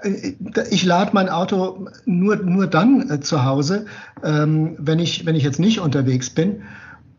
[0.01, 0.33] äh,
[0.71, 3.85] ich lade mein Auto nur, nur dann äh, zu Hause,
[4.23, 6.63] ähm, wenn, ich, wenn ich jetzt nicht unterwegs bin.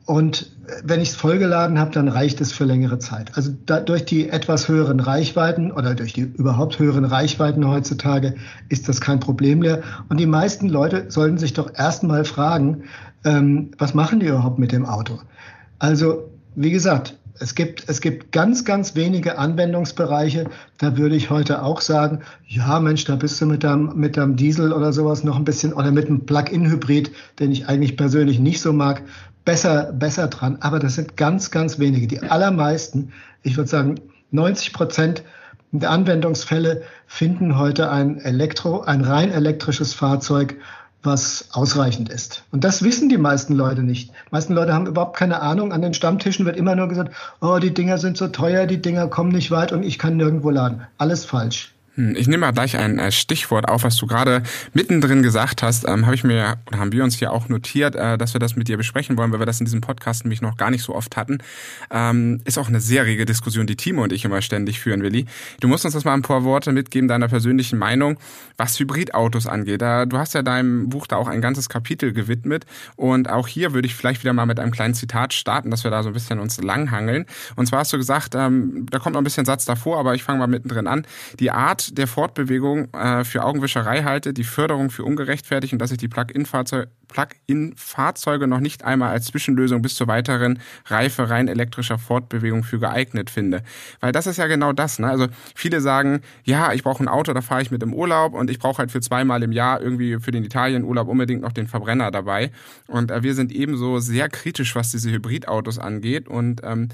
[0.09, 0.51] Und
[0.85, 3.37] wenn ich es vollgeladen habe, dann reicht es für längere Zeit.
[3.37, 8.35] Also da, durch die etwas höheren Reichweiten oder durch die überhaupt höheren Reichweiten heutzutage
[8.71, 9.83] ist das kein Problem mehr.
[10.09, 12.85] Und die meisten Leute sollten sich doch erstmal fragen,
[13.23, 15.19] ähm, was machen die überhaupt mit dem Auto?
[15.79, 20.47] Also, wie gesagt, es gibt, es gibt ganz, ganz wenige Anwendungsbereiche.
[20.79, 24.37] Da würde ich heute auch sagen, ja Mensch, da bist du mit deinem, mit deinem
[24.37, 28.63] Diesel oder sowas noch ein bisschen oder mit einem Plug-in-Hybrid, den ich eigentlich persönlich nicht
[28.63, 29.03] so mag,
[29.49, 30.59] besser, besser dran.
[30.61, 32.07] Aber das sind ganz, ganz wenige.
[32.07, 33.95] Die allermeisten, ich würde sagen
[34.31, 35.23] 90 Prozent
[35.73, 40.57] der Anwendungsfälle finden heute ein Elektro, ein rein elektrisches Fahrzeug,
[41.03, 42.45] was ausreichend ist.
[42.53, 44.11] Und das wissen die meisten Leute nicht.
[44.11, 45.73] Die meisten Leute haben überhaupt keine Ahnung.
[45.73, 49.09] An den Stammtischen wird immer nur gesagt, oh, die Dinger sind so teuer, die Dinger
[49.09, 50.83] kommen nicht weit und ich kann nirgendwo laden.
[50.99, 51.73] Alles falsch.
[51.99, 55.87] Hm, ich nehme mal gleich ein äh, Stichwort auf, was du gerade mittendrin gesagt hast.
[55.87, 58.55] Ähm, habe ich mir oder haben wir uns hier auch notiert, äh, dass wir das
[58.55, 60.95] mit dir besprechen wollen, weil wir das in diesem Podcast nämlich noch gar nicht so
[60.95, 61.39] oft hatten.
[61.91, 65.27] Ähm, ist auch eine sehr rege Diskussion, die Timo und ich immer ständig führen, Willi.
[65.59, 68.17] Du musst uns das mal ein paar Worte mitgeben, deiner persönlichen Meinung,
[68.57, 69.83] was Hybridautos angeht.
[69.83, 73.73] Äh, du hast ja deinem Buch da auch ein ganzes Kapitel gewidmet und auch hier
[73.73, 76.15] würde ich vielleicht wieder mal mit einem kleinen Zitat starten, dass wir da so ein
[76.15, 77.27] bisschen uns langhangeln.
[77.57, 80.23] Und zwar hast du gesagt, ähm, da kommt noch ein bisschen Satz davor, aber ich
[80.23, 81.05] fange mal mittendrin an.
[81.41, 85.99] Die Art, Der Fortbewegung äh, für Augenwischerei halte, die Förderung für ungerechtfertigt und dass ich
[85.99, 92.63] die Plug-in-Fahrzeuge Plug-in-Fahrzeuge noch nicht einmal als Zwischenlösung bis zur weiteren Reife rein elektrischer Fortbewegung
[92.63, 93.63] für geeignet finde.
[94.01, 94.99] Weil das ist ja genau das.
[94.99, 95.09] Ne?
[95.09, 98.51] Also viele sagen, ja, ich brauche ein Auto, da fahre ich mit im Urlaub und
[98.51, 102.11] ich brauche halt für zweimal im Jahr irgendwie für den Italien-Urlaub unbedingt noch den Verbrenner
[102.11, 102.53] dabei.
[102.87, 106.29] Und äh, wir sind ebenso sehr kritisch, was diese Hybridautos angeht.
[106.29, 106.89] Und ähm,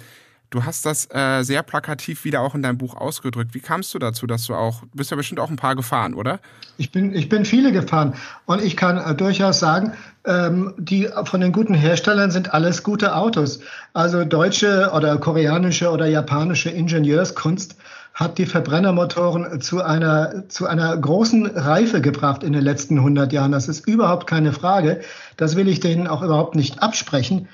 [0.55, 3.55] Du hast das äh, sehr plakativ wieder auch in deinem Buch ausgedrückt.
[3.55, 6.15] Wie kamst du dazu, dass du auch, du bist ja bestimmt auch ein paar gefahren,
[6.15, 6.39] oder?
[6.77, 8.15] Ich bin, ich bin viele gefahren
[8.47, 13.17] und ich kann äh, durchaus sagen, ähm, die von den guten Herstellern sind alles gute
[13.17, 13.59] Autos.
[13.95, 17.75] Also deutsche oder koreanische oder japanische Ingenieurskunst
[18.15, 23.51] hat die Verbrennermotoren zu einer, zu einer großen Reife gebracht in den letzten 100 Jahren.
[23.51, 25.01] Das ist überhaupt keine Frage.
[25.37, 27.49] Das will ich denen auch überhaupt nicht absprechen.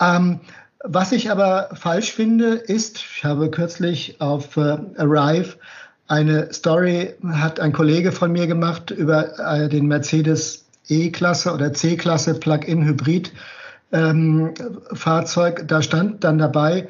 [0.00, 0.38] Ähm,
[0.86, 5.56] was ich aber falsch finde, ist, ich habe kürzlich auf äh, Arrive
[6.06, 12.34] eine Story, hat ein Kollege von mir gemacht über äh, den Mercedes E-Klasse oder C-Klasse
[12.34, 13.32] Plug-in Hybrid
[13.92, 14.52] ähm,
[14.92, 15.64] Fahrzeug.
[15.66, 16.88] Da stand dann dabei,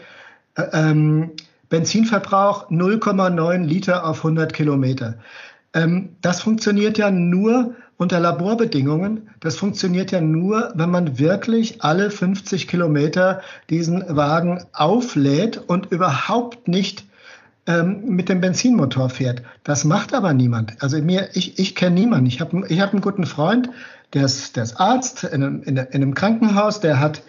[0.57, 1.30] äh, ähm,
[1.68, 5.18] Benzinverbrauch 0,9 Liter auf 100 Kilometer.
[5.72, 9.30] Ähm, das funktioniert ja nur, unter Laborbedingungen.
[9.40, 13.40] Das funktioniert ja nur, wenn man wirklich alle 50 Kilometer
[13.70, 17.06] diesen Wagen auflädt und überhaupt nicht
[17.66, 19.40] ähm, mit dem Benzinmotor fährt.
[19.62, 20.82] Das macht aber niemand.
[20.82, 22.26] Also mir, ich, ich kenne niemanden.
[22.26, 23.70] Ich habe ich hab einen guten Freund,
[24.12, 27.22] der ist, der ist Arzt in einem, in einem Krankenhaus, der hat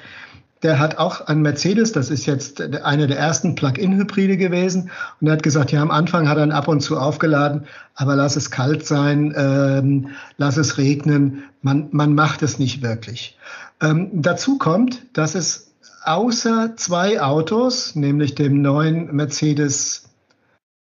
[0.66, 4.90] der hat auch einen Mercedes, das ist jetzt eine der ersten Plug-in-Hybride gewesen.
[5.22, 8.16] Und er hat gesagt, ja, am Anfang hat er ihn ab und zu aufgeladen, aber
[8.16, 13.38] lass es kalt sein, ähm, lass es regnen, man, man macht es nicht wirklich.
[13.80, 15.72] Ähm, dazu kommt, dass es
[16.04, 20.10] außer zwei Autos, nämlich dem neuen Mercedes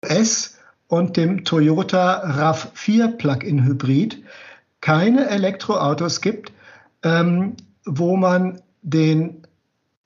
[0.01, 4.23] S und dem Toyota RAV4 Plug-in Hybrid,
[4.81, 6.51] keine Elektroautos gibt,
[7.01, 9.43] ähm, wo man den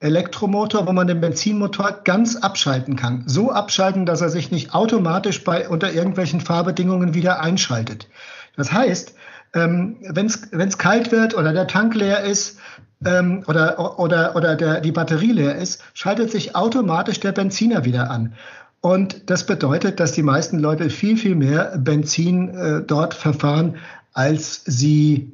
[0.04, 3.24] Elektromotor, wo man den Benzinmotor ganz abschalten kann.
[3.26, 8.08] So abschalten, dass er sich nicht automatisch bei, unter irgendwelchen Fahrbedingungen wieder einschaltet.
[8.54, 9.14] Das heißt,
[9.54, 12.58] ähm, wenn es kalt wird oder der Tank leer ist
[13.04, 18.10] ähm, oder, oder, oder der, die Batterie leer ist, schaltet sich automatisch der Benziner wieder
[18.10, 18.34] an.
[18.82, 23.76] Und das bedeutet, dass die meisten Leute viel, viel mehr Benzin äh, dort verfahren,
[24.12, 25.32] als sie,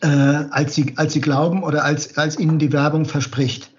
[0.00, 3.73] äh, als, sie, als sie glauben oder als, als ihnen die Werbung verspricht.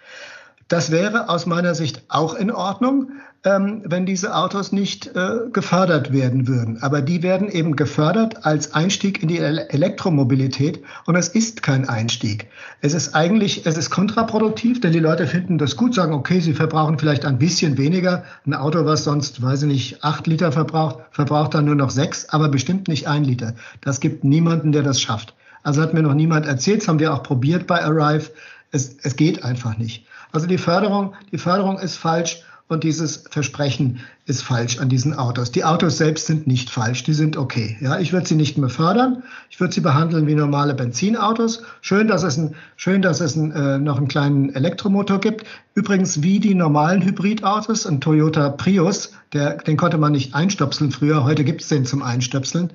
[0.68, 3.12] Das wäre aus meiner Sicht auch in Ordnung,
[3.44, 6.82] ähm, wenn diese Autos nicht äh, gefördert werden würden.
[6.82, 12.48] Aber die werden eben gefördert als Einstieg in die Elektromobilität und es ist kein Einstieg.
[12.82, 16.56] Es ist eigentlich, es ist kontraproduktiv, denn die Leute finden das gut, sagen, okay, sie
[16.56, 18.24] verbrauchen vielleicht ein bisschen weniger.
[18.48, 22.30] Ein Auto, was sonst, weiß ich nicht, acht Liter verbraucht, verbraucht dann nur noch sechs,
[22.30, 23.54] aber bestimmt nicht ein Liter.
[23.82, 25.36] Das gibt niemanden, der das schafft.
[25.62, 28.32] Also hat mir noch niemand erzählt, das haben wir auch probiert bei Arrive.
[28.72, 30.06] Es, es geht einfach nicht.
[30.32, 35.52] Also die Förderung, die Förderung ist falsch und dieses Versprechen ist falsch an diesen Autos.
[35.52, 37.78] Die Autos selbst sind nicht falsch, die sind okay.
[37.80, 39.22] Ja, ich würde sie nicht mehr fördern.
[39.52, 41.62] Ich würde sie behandeln wie normale Benzinautos.
[41.82, 45.46] Schön, dass es, ein, schön, dass es ein, äh, noch einen kleinen Elektromotor gibt.
[45.76, 51.24] Übrigens wie die normalen Hybridautos, ein Toyota Prius, der, den konnte man nicht einstöpseln früher.
[51.24, 52.72] Heute gibt es den zum Einstöpseln.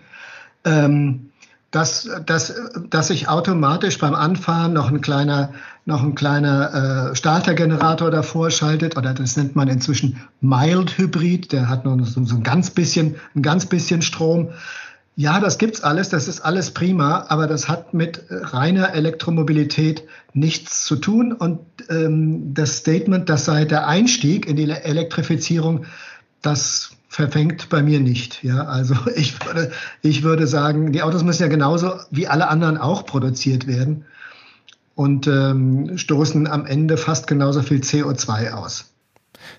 [0.64, 1.29] Ähm,
[1.70, 2.54] dass, dass,
[2.88, 5.52] dass sich automatisch beim Anfahren noch ein kleiner,
[5.84, 11.68] noch ein kleiner äh, Startergenerator davor schaltet, oder das nennt man inzwischen Mild Hybrid, der
[11.68, 14.48] hat nur so, so ein ganz bisschen, ein ganz bisschen Strom.
[15.14, 20.02] Ja, das gibt's alles, das ist alles prima, aber das hat mit reiner Elektromobilität
[20.32, 21.32] nichts zu tun.
[21.32, 25.84] Und ähm, das Statement, das sei der Einstieg in die Elektrifizierung,
[26.42, 28.42] das verfängt bei mir nicht.
[28.42, 32.78] Ja, also ich würde, ich würde sagen, die Autos müssen ja genauso wie alle anderen
[32.78, 34.06] auch produziert werden
[34.94, 38.89] und ähm, stoßen am Ende fast genauso viel CO2 aus.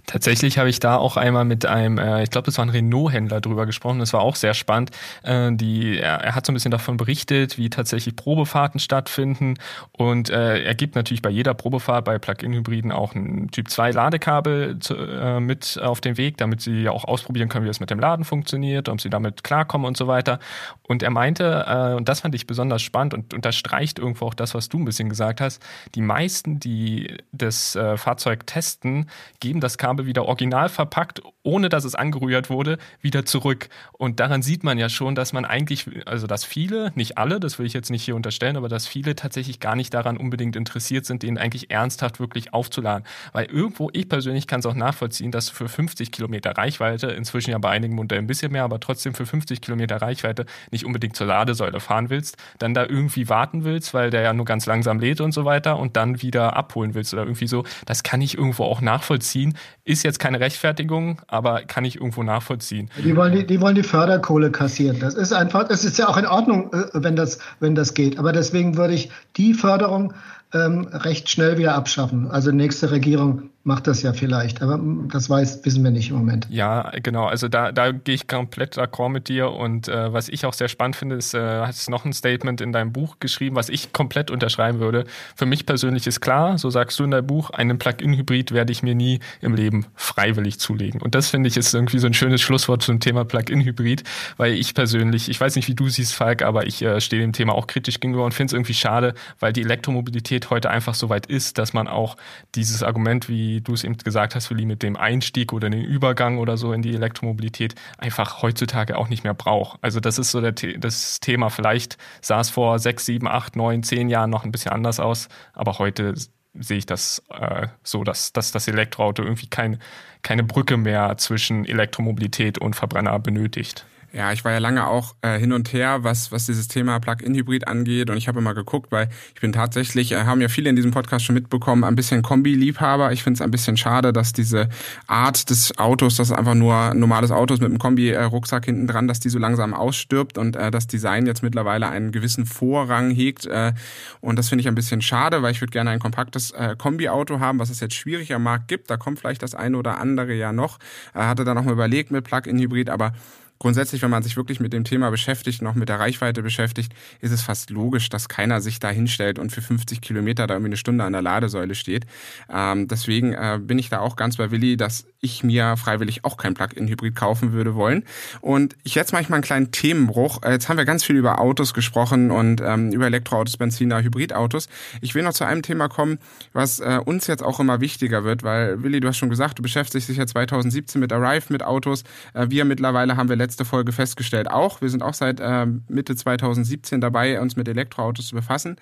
[0.05, 3.41] Tatsächlich habe ich da auch einmal mit einem, äh, ich glaube, das war ein Renault-Händler
[3.41, 3.99] drüber gesprochen.
[3.99, 4.91] Das war auch sehr spannend.
[5.23, 9.55] Äh, die, er, er, hat so ein bisschen davon berichtet, wie tatsächlich Probefahrten stattfinden.
[9.91, 14.79] Und äh, er gibt natürlich bei jeder Probefahrt bei Plug-in-Hybriden auch ein Typ 2 Ladekabel
[14.79, 17.99] zu, äh, mit auf den Weg, damit sie auch ausprobieren können, wie das mit dem
[17.99, 20.39] Laden funktioniert, ob sie damit klarkommen und so weiter.
[20.87, 24.53] Und er meinte, äh, und das fand ich besonders spannend und unterstreicht irgendwo auch das,
[24.53, 25.61] was du ein bisschen gesagt hast,
[25.95, 31.69] die meisten, die das äh, Fahrzeug testen, geben das das Kabel wieder original verpackt, ohne
[31.69, 33.69] dass es angerührt wurde, wieder zurück.
[33.93, 37.57] Und daran sieht man ja schon, dass man eigentlich, also dass viele, nicht alle, das
[37.57, 41.05] will ich jetzt nicht hier unterstellen, aber dass viele tatsächlich gar nicht daran unbedingt interessiert
[41.05, 43.05] sind, den eigentlich ernsthaft wirklich aufzuladen.
[43.33, 47.57] Weil irgendwo, ich persönlich kann es auch nachvollziehen, dass für 50 Kilometer Reichweite, inzwischen ja
[47.57, 51.27] bei einigen Modellen ein bisschen mehr, aber trotzdem für 50 Kilometer Reichweite nicht unbedingt zur
[51.27, 55.21] Ladesäule fahren willst, dann da irgendwie warten willst, weil der ja nur ganz langsam lädt
[55.21, 57.63] und so weiter und dann wieder abholen willst oder irgendwie so.
[57.85, 59.57] Das kann ich irgendwo auch nachvollziehen.
[59.83, 62.89] Ist jetzt keine Rechtfertigung, aber kann ich irgendwo nachvollziehen.
[63.03, 64.99] Die wollen die, die, wollen die Förderkohle kassieren.
[64.99, 68.19] Das ist einfach, es ist ja auch in Ordnung, äh, wenn das, wenn das geht.
[68.19, 70.13] Aber deswegen würde ich die Förderung
[70.53, 72.29] ähm, recht schnell wieder abschaffen.
[72.29, 76.47] Also nächste Regierung macht das ja vielleicht, aber das weiß, wissen wir nicht im Moment.
[76.49, 77.25] Ja, genau.
[77.25, 79.51] Also da, da gehe ich komplett d'accord mit dir.
[79.51, 82.71] Und äh, was ich auch sehr spannend finde, ist, äh, hast noch ein Statement in
[82.71, 85.05] deinem Buch geschrieben, was ich komplett unterschreiben würde.
[85.35, 88.81] Für mich persönlich ist klar, so sagst du in deinem Buch, einen Plug-in-Hybrid werde ich
[88.81, 90.99] mir nie im Leben freiwillig zulegen.
[90.99, 94.03] Und das finde ich ist irgendwie so ein schönes Schlusswort zum Thema Plug-in-Hybrid,
[94.37, 97.33] weil ich persönlich, ich weiß nicht, wie du siehst, Falk, aber ich äh, stehe dem
[97.33, 101.09] Thema auch kritisch gegenüber und finde es irgendwie schade, weil die Elektromobilität heute einfach so
[101.09, 102.17] weit ist, dass man auch
[102.55, 105.83] dieses Argument wie wie du es eben gesagt hast, Willi, mit dem Einstieg oder den
[105.83, 109.77] Übergang oder so in die Elektromobilität einfach heutzutage auch nicht mehr braucht.
[109.81, 111.49] Also das ist so der, das Thema.
[111.49, 115.27] Vielleicht sah es vor sechs, sieben, acht, neun, zehn Jahren noch ein bisschen anders aus,
[115.53, 116.13] aber heute
[116.53, 119.79] sehe ich das äh, so, dass, dass das Elektroauto irgendwie kein,
[120.21, 123.85] keine Brücke mehr zwischen Elektromobilität und Verbrenner benötigt.
[124.13, 127.69] Ja, ich war ja lange auch äh, hin und her, was, was dieses Thema Plug-in-Hybrid
[127.69, 128.09] angeht.
[128.09, 130.91] Und ich habe immer geguckt, weil ich bin tatsächlich, äh, haben ja viele in diesem
[130.91, 133.13] Podcast schon mitbekommen, ein bisschen Kombi-Liebhaber.
[133.13, 134.67] Ich finde es ein bisschen schade, dass diese
[135.07, 139.07] Art des Autos, das einfach nur ein normales Auto ist mit einem Kombi-Rucksack hinten dran,
[139.07, 143.45] dass die so langsam ausstirbt und äh, das Design jetzt mittlerweile einen gewissen Vorrang hegt.
[143.45, 143.71] Äh,
[144.19, 147.39] und das finde ich ein bisschen schade, weil ich würde gerne ein kompaktes äh, Kombi-Auto
[147.39, 148.89] haben, was es jetzt schwierig am Markt gibt.
[148.89, 150.79] Da kommt vielleicht das eine oder andere ja noch.
[151.13, 153.13] Äh, hatte da noch mal überlegt mit Plug-in-Hybrid, aber
[153.61, 157.31] grundsätzlich, wenn man sich wirklich mit dem Thema beschäftigt, noch mit der Reichweite beschäftigt, ist
[157.31, 160.77] es fast logisch, dass keiner sich da hinstellt und für 50 Kilometer da irgendwie eine
[160.77, 162.07] Stunde an der Ladesäule steht.
[162.51, 166.37] Ähm, deswegen äh, bin ich da auch ganz bei Willi, dass ich mir freiwillig auch
[166.37, 168.03] kein Plug-in-Hybrid kaufen würde wollen.
[168.41, 170.41] Und ich jetzt mache ich mal einen kleinen Themenbruch.
[170.41, 174.69] Äh, jetzt haben wir ganz viel über Autos gesprochen und ähm, über Elektroautos, Benziner, Hybridautos.
[175.01, 176.17] Ich will noch zu einem Thema kommen,
[176.51, 179.61] was äh, uns jetzt auch immer wichtiger wird, weil Willi, du hast schon gesagt, du
[179.61, 182.03] beschäftigst dich ja 2017 mit Arrive, mit Autos.
[182.33, 184.79] Äh, wir mittlerweile haben wir letzte Folge festgestellt auch.
[184.79, 188.77] Wir sind auch seit äh, Mitte 2017 dabei, uns mit Elektroautos zu befassen.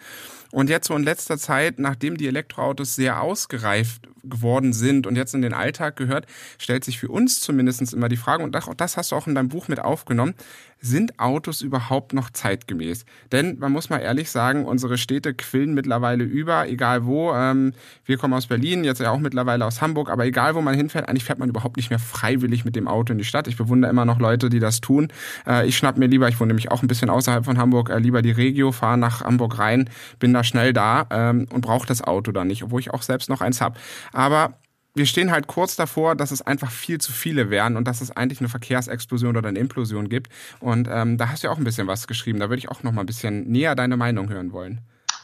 [0.52, 5.34] Und jetzt so in letzter Zeit, nachdem die Elektroautos sehr ausgereift geworden sind und jetzt
[5.34, 6.26] in den Alltag gehört,
[6.58, 9.50] stellt sich für uns zumindest immer die Frage, und das hast du auch in deinem
[9.50, 10.34] Buch mit aufgenommen,
[10.82, 13.06] sind Autos überhaupt noch zeitgemäß?
[13.32, 17.34] Denn man muss mal ehrlich sagen, unsere Städte quillen mittlerweile über, egal wo.
[17.34, 17.74] Ähm,
[18.06, 21.10] wir kommen aus Berlin, jetzt ja auch mittlerweile aus Hamburg, aber egal wo man hinfährt,
[21.10, 23.48] eigentlich fährt man überhaupt nicht mehr freiwillig mit dem Auto in die Stadt.
[23.48, 25.10] Ich bewundere immer noch Leute, die das tun.
[25.46, 28.00] Äh, ich schnapp mir lieber, ich wohne nämlich auch ein bisschen außerhalb von Hamburg, äh,
[28.00, 32.02] lieber die Regio, fahre nach Hamburg rein, bin da schnell da ähm, und brauche das
[32.02, 33.80] Auto dann nicht, obwohl ich auch selbst noch eins habe.
[34.14, 34.54] Aber
[34.96, 38.12] wir stehen halt kurz davor, dass es einfach viel zu viele werden und dass es
[38.16, 40.30] eigentlich eine Verkehrsexplosion oder eine Implosion gibt.
[40.60, 42.40] Und ähm, da hast du ja auch ein bisschen was geschrieben.
[42.40, 44.82] Da würde ich auch noch mal ein bisschen näher deine Meinung hören wollen.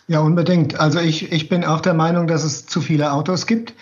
[0.07, 0.79] Ja, unbedingt.
[0.79, 3.73] Also ich, ich bin auch der Meinung, dass es zu viele Autos gibt.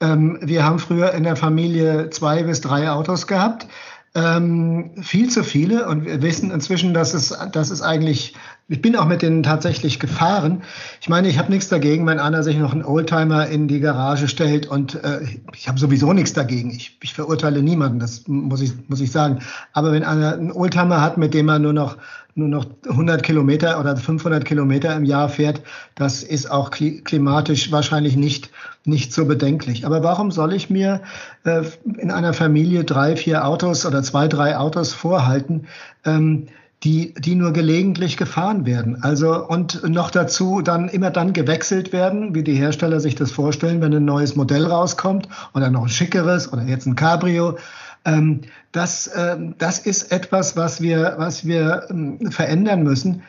[0.00, 3.66] Ähm, wir haben früher in der Familie zwei bis drei Autos gehabt.
[4.14, 8.34] Ähm, viel zu viele und wir wissen inzwischen, dass es, dass es eigentlich,
[8.68, 10.62] ich bin auch mit denen tatsächlich gefahren.
[11.00, 14.26] Ich meine, ich habe nichts dagegen, wenn einer sich noch einen Oldtimer in die Garage
[14.26, 15.20] stellt und äh,
[15.54, 16.70] ich habe sowieso nichts dagegen.
[16.70, 19.38] Ich, ich verurteile niemanden, das muss ich, muss ich sagen.
[19.72, 21.96] Aber wenn einer einen Oldtimer hat, mit dem er nur noch
[22.38, 25.62] nur noch 100 Kilometer oder 500 Kilometer im Jahr fährt,
[25.94, 28.50] das ist auch klimatisch wahrscheinlich nicht,
[28.84, 29.86] nicht so bedenklich.
[29.86, 31.00] Aber warum soll ich mir
[31.44, 31.62] äh,
[31.98, 35.66] in einer Familie drei, vier Autos oder zwei, drei Autos vorhalten,
[36.04, 36.48] ähm,
[36.86, 39.02] die, die nur gelegentlich gefahren werden.
[39.02, 43.80] Also und noch dazu dann immer dann gewechselt werden, wie die Hersteller sich das vorstellen,
[43.80, 47.58] wenn ein neues Modell rauskommt oder noch ein schickeres oder jetzt ein Cabrio.
[48.04, 53.24] Ähm, das, ähm, das ist etwas, was wir, was wir ähm, verändern müssen.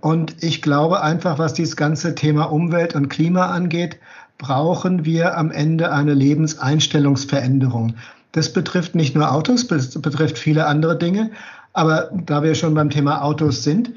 [0.00, 3.98] Und ich glaube einfach, was dieses ganze Thema Umwelt und Klima angeht,
[4.38, 7.96] brauchen wir am Ende eine Lebenseinstellungsveränderung.
[8.32, 11.30] Das betrifft nicht nur Autos, das betrifft viele andere Dinge.
[11.72, 13.92] Aber da wir schon beim Thema Autos sind,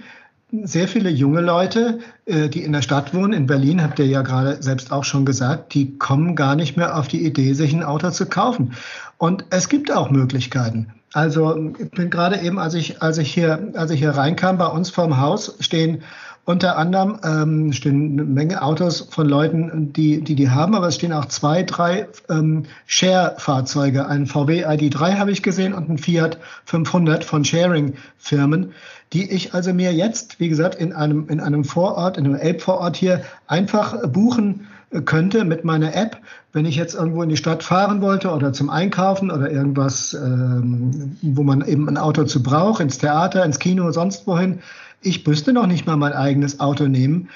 [0.63, 4.21] sehr viele junge Leute, äh, die in der Stadt wohnen, in Berlin, habt ihr ja
[4.21, 7.83] gerade selbst auch schon gesagt, die kommen gar nicht mehr auf die Idee, sich ein
[7.83, 8.73] Auto zu kaufen.
[9.17, 10.93] Und es gibt auch Möglichkeiten.
[11.13, 14.67] Also ich bin gerade eben, als ich, als ich hier, als ich hier reinkam, bei
[14.67, 16.03] uns vorm Haus stehen
[16.45, 17.19] unter anderem.
[17.23, 21.25] Ähm, stehen eine Menge Autos von Leuten, die die, die haben, aber es stehen auch
[21.25, 24.07] zwei, drei ähm, Share-Fahrzeuge.
[24.07, 28.73] Ein VW ID3 habe ich gesehen und ein Fiat 500 von Sharing-Firmen,
[29.13, 32.95] die ich also mir jetzt, wie gesagt, in einem, in einem Vorort, in einem Elbvorort
[32.95, 34.67] hier einfach buchen
[35.03, 36.17] könnte mit meiner App,
[36.53, 41.17] wenn ich jetzt irgendwo in die Stadt fahren wollte oder zum Einkaufen oder irgendwas, ähm,
[41.21, 44.59] wo man eben ein Auto zu braucht, ins Theater, ins Kino, sonst wohin.
[45.05, 47.29] Ich müsste noch nicht mal mein eigenes Auto nehmen.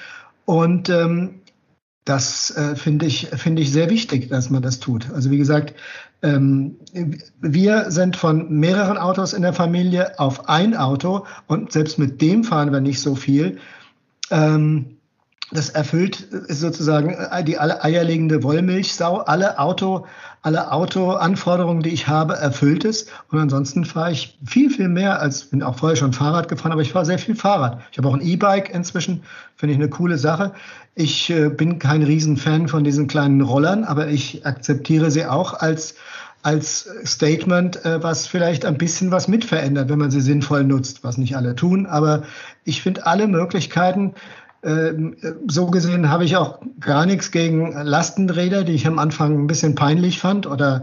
[0.44, 1.40] Und ähm,
[2.04, 5.10] das äh, finde ich, finde ich sehr wichtig, dass man das tut.
[5.12, 5.74] Also wie gesagt,
[6.22, 6.76] ähm,
[7.40, 12.44] wir sind von mehreren Autos in der Familie auf ein Auto und selbst mit dem
[12.44, 13.58] fahren wir nicht so viel.
[14.30, 14.96] Ähm,
[15.52, 19.18] das erfüllt sozusagen äh, die alle eierlegende Wollmilchsau.
[19.18, 20.06] Alle Auto,
[20.42, 23.06] alle Autoanforderungen, die ich habe, erfüllt es.
[23.30, 26.82] Und ansonsten fahre ich viel, viel mehr als, bin auch vorher schon Fahrrad gefahren, aber
[26.82, 27.80] ich fahre sehr viel Fahrrad.
[27.90, 29.22] Ich habe auch ein E-Bike inzwischen,
[29.56, 30.52] finde ich eine coole Sache.
[30.94, 35.96] Ich äh, bin kein Riesenfan von diesen kleinen Rollern, aber ich akzeptiere sie auch als,
[36.42, 41.18] als Statement, äh, was vielleicht ein bisschen was mitverändert, wenn man sie sinnvoll nutzt, was
[41.18, 41.86] nicht alle tun.
[41.86, 42.22] Aber
[42.64, 44.14] ich finde alle Möglichkeiten,
[44.62, 49.74] so gesehen habe ich auch gar nichts gegen Lastenräder, die ich am Anfang ein bisschen
[49.74, 50.82] peinlich fand oder,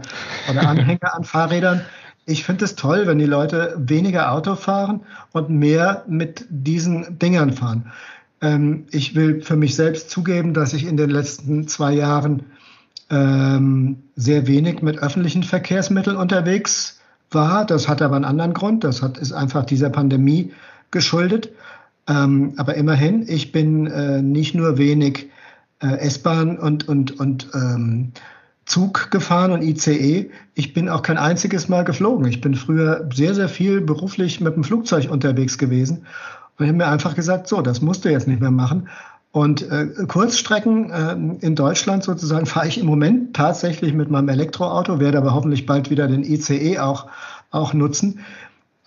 [0.50, 1.82] oder Anhänger an Fahrrädern.
[2.26, 5.02] Ich finde es toll, wenn die Leute weniger Auto fahren
[5.32, 7.92] und mehr mit diesen Dingern fahren.
[8.40, 12.42] Ähm, ich will für mich selbst zugeben, dass ich in den letzten zwei Jahren
[13.10, 17.00] ähm, sehr wenig mit öffentlichen Verkehrsmitteln unterwegs
[17.30, 17.64] war.
[17.64, 18.84] Das hat aber einen anderen Grund.
[18.84, 20.52] Das hat, ist einfach dieser Pandemie
[20.90, 21.50] geschuldet.
[22.08, 25.28] Ähm, aber immerhin, ich bin äh, nicht nur wenig
[25.80, 28.12] äh, S-Bahn und, und, und ähm,
[28.64, 30.30] Zug gefahren und ICE.
[30.54, 32.26] Ich bin auch kein einziges Mal geflogen.
[32.26, 36.06] Ich bin früher sehr, sehr viel beruflich mit dem Flugzeug unterwegs gewesen.
[36.58, 38.88] Und habe mir einfach gesagt, so, das musst du jetzt nicht mehr machen.
[39.30, 45.00] Und äh, Kurzstrecken äh, in Deutschland sozusagen fahre ich im Moment tatsächlich mit meinem Elektroauto,
[45.00, 47.06] werde aber hoffentlich bald wieder den ICE auch,
[47.50, 48.20] auch nutzen.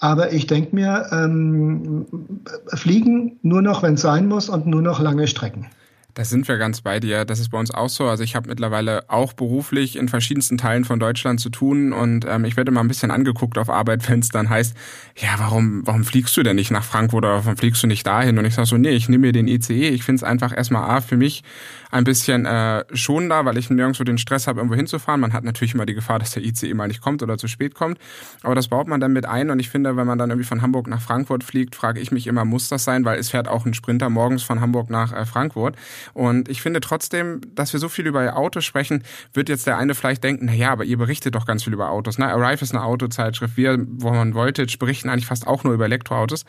[0.01, 2.07] Aber ich denke mir, ähm,
[2.73, 5.67] fliegen nur noch, wenn es sein muss und nur noch lange Strecken.
[6.15, 7.23] Da sind wir ganz bei dir.
[7.23, 8.07] Das ist bei uns auch so.
[8.07, 12.45] Also ich habe mittlerweile auch beruflich in verschiedensten Teilen von Deutschland zu tun und ähm,
[12.45, 14.75] ich werde mal ein bisschen angeguckt auf Arbeit, wenn es dann heißt,
[15.17, 18.39] ja, warum, warum fliegst du denn nicht nach Frankfurt oder warum fliegst du nicht dahin?
[18.39, 19.89] Und ich sage so, nee, ich nehme mir den ICE.
[19.89, 21.43] Ich finde es einfach erstmal A für mich
[21.91, 25.21] ein bisschen äh, schonender, weil ich nirgendwo den Stress habe, irgendwo hinzufahren.
[25.21, 27.75] Man hat natürlich immer die Gefahr, dass der ICE mal nicht kommt oder zu spät
[27.75, 27.99] kommt.
[28.43, 30.61] Aber das baut man dann mit ein und ich finde, wenn man dann irgendwie von
[30.61, 33.05] Hamburg nach Frankfurt fliegt, frage ich mich immer, muss das sein?
[33.05, 35.75] Weil es fährt auch ein Sprinter morgens von Hamburg nach äh, Frankfurt.
[36.13, 39.93] Und ich finde trotzdem, dass wir so viel über Autos sprechen, wird jetzt der eine
[39.93, 42.17] vielleicht denken, na ja, aber ihr berichtet doch ganz viel über Autos.
[42.17, 42.27] Ne?
[42.27, 43.57] Arrive ist eine Autozeitschrift.
[43.57, 46.45] Wir, wo man Voltage, berichten eigentlich fast auch nur über Elektroautos.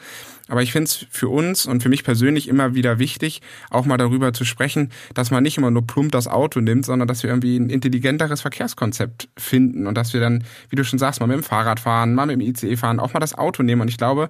[0.52, 3.40] Aber ich finde es für uns und für mich persönlich immer wieder wichtig,
[3.70, 7.08] auch mal darüber zu sprechen, dass man nicht immer nur plump das Auto nimmt, sondern
[7.08, 11.20] dass wir irgendwie ein intelligenteres Verkehrskonzept finden und dass wir dann, wie du schon sagst,
[11.20, 13.80] mal mit dem Fahrrad fahren, mal mit dem ICE fahren, auch mal das Auto nehmen.
[13.80, 14.28] Und ich glaube,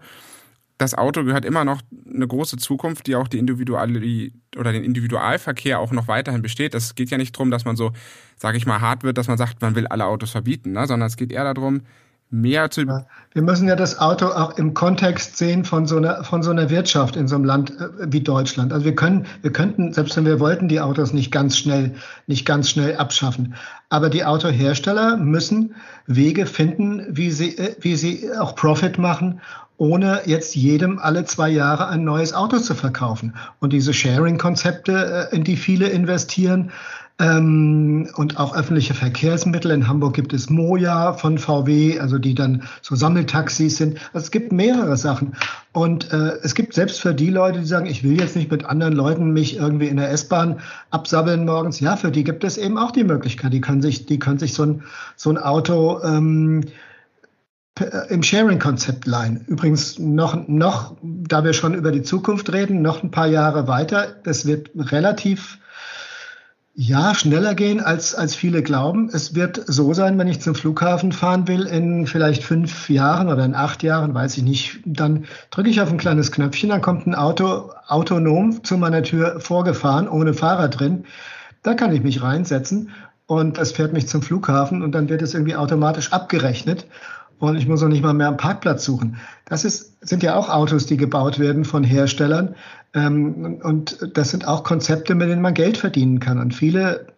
[0.78, 1.82] das Auto gehört immer noch
[2.14, 6.72] eine große Zukunft, die auch die individuelle oder den Individualverkehr auch noch weiterhin besteht.
[6.76, 7.90] Es geht ja nicht darum, dass man so,
[8.36, 10.86] sage ich mal, hart wird, dass man sagt, man will alle Autos verbieten, ne?
[10.86, 11.80] sondern es geht eher darum,
[12.32, 12.86] mehr zu.
[13.32, 16.70] Wir müssen ja das Auto auch im Kontext sehen von so einer, von so einer
[16.70, 18.72] Wirtschaft in so einem Land äh, wie Deutschland.
[18.72, 21.94] Also wir können, wir könnten, selbst wenn wir wollten, die Autos nicht ganz schnell,
[22.26, 23.54] nicht ganz schnell abschaffen.
[23.90, 25.74] Aber die Autohersteller müssen
[26.06, 29.40] Wege finden, wie sie, äh, wie sie auch Profit machen
[29.82, 33.34] ohne jetzt jedem alle zwei Jahre ein neues Auto zu verkaufen.
[33.58, 36.70] Und diese Sharing-Konzepte, äh, in die viele investieren,
[37.18, 39.70] ähm, und auch öffentliche Verkehrsmittel.
[39.70, 43.98] In Hamburg gibt es Moja von VW, also die dann so Sammeltaxis sind.
[44.12, 45.34] Also es gibt mehrere Sachen.
[45.72, 48.64] Und äh, es gibt selbst für die Leute, die sagen, ich will jetzt nicht mit
[48.64, 50.60] anderen Leuten mich irgendwie in der S-Bahn
[50.90, 53.52] absabbeln morgens, ja, für die gibt es eben auch die Möglichkeit.
[53.52, 54.82] Die können sich, die können sich so ein,
[55.16, 56.64] so ein Auto ähm,
[58.08, 59.44] im Sharing-Konzept leihen.
[59.46, 64.16] Übrigens noch, noch, da wir schon über die Zukunft reden, noch ein paar Jahre weiter.
[64.24, 65.58] Es wird relativ
[66.74, 69.10] ja, schneller gehen, als, als viele glauben.
[69.12, 73.44] Es wird so sein, wenn ich zum Flughafen fahren will, in vielleicht fünf Jahren oder
[73.44, 77.06] in acht Jahren, weiß ich nicht, dann drücke ich auf ein kleines Knöpfchen, dann kommt
[77.06, 81.04] ein Auto autonom zu meiner Tür vorgefahren, ohne Fahrer drin.
[81.62, 82.90] Da kann ich mich reinsetzen
[83.26, 86.86] und es fährt mich zum Flughafen und dann wird es irgendwie automatisch abgerechnet
[87.42, 89.16] und ich muss auch nicht mal mehr einen Parkplatz suchen.
[89.46, 92.54] Das ist, sind ja auch Autos, die gebaut werden von Herstellern.
[92.94, 96.38] Ähm, und das sind auch Konzepte, mit denen man Geld verdienen kann.
[96.38, 97.08] Und viele,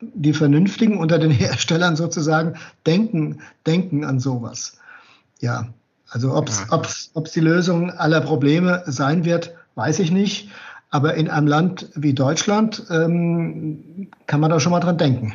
[0.00, 2.54] die Vernünftigen unter den Herstellern sozusagen,
[2.86, 4.78] denken, denken an sowas.
[5.38, 5.68] Ja,
[6.08, 6.66] also ob es
[7.14, 7.22] ja.
[7.36, 10.50] die Lösung aller Probleme sein wird, weiß ich nicht.
[10.90, 15.34] Aber in einem Land wie Deutschland ähm, kann man da schon mal dran denken.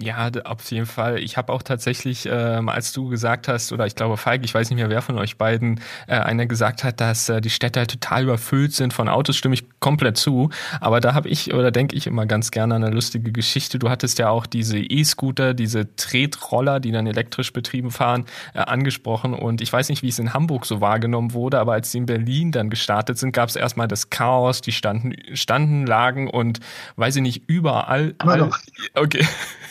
[0.00, 1.18] Ja, auf jeden Fall.
[1.18, 4.70] Ich habe auch tatsächlich, ähm, als du gesagt hast, oder ich glaube Falk, ich weiß
[4.70, 7.90] nicht mehr, wer von euch beiden, äh, einer gesagt hat, dass äh, die Städte halt
[7.90, 10.50] total überfüllt sind von Autos, stimme ich komplett zu.
[10.80, 13.78] Aber da habe ich oder denke ich immer ganz gerne an eine lustige Geschichte.
[13.78, 18.24] Du hattest ja auch diese E-Scooter, diese Tretroller, die dann elektrisch betrieben fahren,
[18.54, 19.34] äh, angesprochen.
[19.34, 22.06] Und ich weiß nicht, wie es in Hamburg so wahrgenommen wurde, aber als sie in
[22.06, 26.60] Berlin dann gestartet sind, gab es erstmal das Chaos, die standen, standen, lagen und
[26.96, 28.14] weiß ich nicht, überall.
[28.18, 28.50] All,
[28.94, 29.26] okay.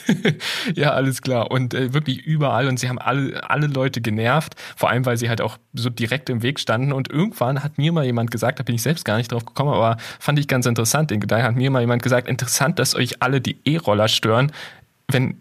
[0.76, 1.52] ja, alles klar.
[1.52, 2.68] Und äh, wirklich überall.
[2.68, 4.56] Und sie haben alle, alle Leute genervt.
[4.76, 6.92] Vor allem, weil sie halt auch so direkt im Weg standen.
[6.92, 9.74] Und irgendwann hat mir mal jemand gesagt, da bin ich selbst gar nicht drauf gekommen,
[9.74, 11.12] aber fand ich ganz interessant.
[11.12, 14.52] Den Gedanken hat mir mal jemand gesagt, interessant, dass euch alle die E-Roller stören.
[15.08, 15.38] Wenn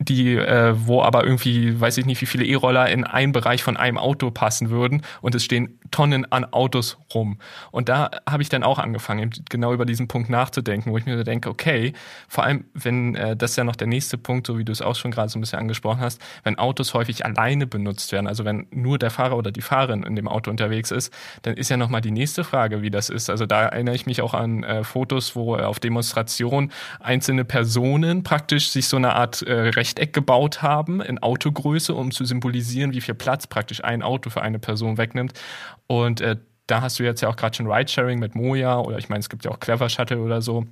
[0.00, 3.76] die, äh, wo aber irgendwie, weiß ich nicht, wie viele E-Roller in einen Bereich von
[3.76, 7.38] einem Auto passen würden und es stehen Tonnen an Autos rum.
[7.70, 11.22] Und da habe ich dann auch angefangen, genau über diesen Punkt nachzudenken, wo ich mir
[11.22, 11.92] denke, okay,
[12.28, 14.80] vor allem, wenn, äh, das ist ja noch der nächste Punkt, so wie du es
[14.80, 18.46] auch schon gerade so ein bisschen angesprochen hast, wenn Autos häufig alleine benutzt werden, also
[18.46, 21.76] wenn nur der Fahrer oder die Fahrerin in dem Auto unterwegs ist, dann ist ja
[21.76, 23.28] nochmal die nächste Frage, wie das ist.
[23.28, 28.22] Also da erinnere ich mich auch an äh, Fotos, wo äh, auf Demonstrationen einzelne Personen
[28.22, 33.00] praktisch sich so eine Art äh, Rechteck gebaut haben in Autogröße, um zu symbolisieren, wie
[33.00, 35.32] viel Platz praktisch ein Auto für eine Person wegnimmt.
[35.86, 36.36] Und äh,
[36.66, 39.28] da hast du jetzt ja auch gerade schon Ridesharing mit Moja oder ich meine, es
[39.28, 40.66] gibt ja auch Clever Shuttle oder so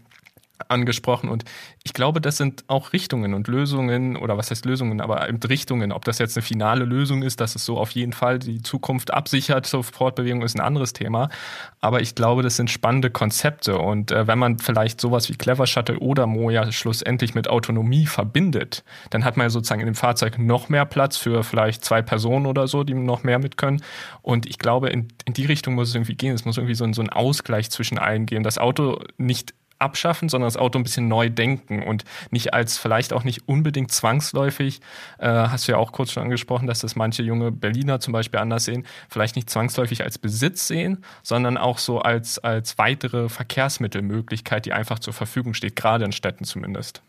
[0.69, 1.29] angesprochen.
[1.29, 1.45] Und
[1.85, 5.93] ich glaube, das sind auch Richtungen und Lösungen, oder was heißt Lösungen, aber Richtungen.
[5.93, 9.13] Ob das jetzt eine finale Lösung ist, dass es so auf jeden Fall die Zukunft
[9.13, 11.29] absichert zur Fortbewegung, ist ein anderes Thema.
[11.81, 13.79] Aber ich glaube, das sind spannende Konzepte.
[13.79, 18.85] Und äh, wenn man vielleicht sowas wie Clever Shuttle oder Moja schlussendlich mit Autonomie verbindet,
[19.11, 22.47] dann hat man ja sozusagen in dem Fahrzeug noch mehr Platz für vielleicht zwei Personen
[22.47, 23.83] oder so, die noch mehr mit können.
[24.23, 26.35] Und ich glaube, in, in die Richtung muss es irgendwie gehen.
[26.35, 28.43] Es muss irgendwie so, so ein Ausgleich zwischen allen gehen.
[28.43, 33.12] Das Auto nicht abschaffen, sondern das Auto ein bisschen neu denken und nicht als vielleicht
[33.12, 34.81] auch nicht unbedingt zwangsläufig,
[35.18, 38.41] äh, hast du ja auch kurz schon angesprochen, dass das manche junge Berliner zum Beispiel
[38.41, 44.66] anders sehen, vielleicht nicht zwangsläufig als Besitz sehen, sondern auch so als, als weitere Verkehrsmittelmöglichkeit,
[44.66, 47.03] die einfach zur Verfügung steht, gerade in Städten zumindest.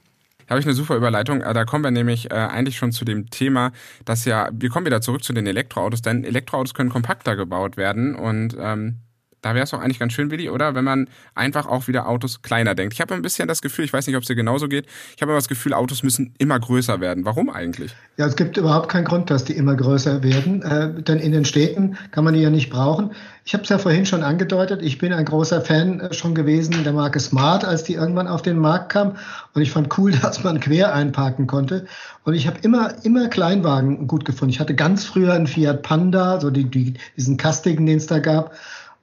[0.50, 1.42] Da habe ich eine super Überleitung.
[1.42, 3.72] Äh, da kommen wir nämlich äh, eigentlich schon zu dem Thema,
[4.06, 8.16] dass ja, wir kommen wieder zurück zu den Elektroautos, denn Elektroautos können kompakter gebaut werden
[8.16, 8.98] und ähm,
[9.42, 10.76] da wäre es doch eigentlich ganz schön, Willi, oder?
[10.76, 12.94] Wenn man einfach auch wieder Autos kleiner denkt.
[12.94, 14.86] Ich habe ein bisschen das Gefühl, ich weiß nicht, ob es dir genauso geht,
[15.16, 17.26] ich habe immer das Gefühl, Autos müssen immer größer werden.
[17.26, 17.96] Warum eigentlich?
[18.18, 21.46] Ja, es gibt überhaupt keinen Grund, dass die immer größer werden, äh, denn in den
[21.46, 23.12] Städten kann man die ja nicht brauchen.
[23.46, 26.84] Ich habe es ja vorhin schon angedeutet, ich bin ein großer Fan äh, schon gewesen
[26.84, 29.16] der Marke Smart, als die irgendwann auf den Markt kam.
[29.54, 31.88] Und ich fand cool, dass man quer einparken konnte.
[32.26, 34.54] Und ich habe immer, immer Kleinwagen gut gefunden.
[34.54, 38.20] Ich hatte ganz früher einen Fiat Panda, so die, die, diesen kastigen, den es da
[38.20, 38.54] gab.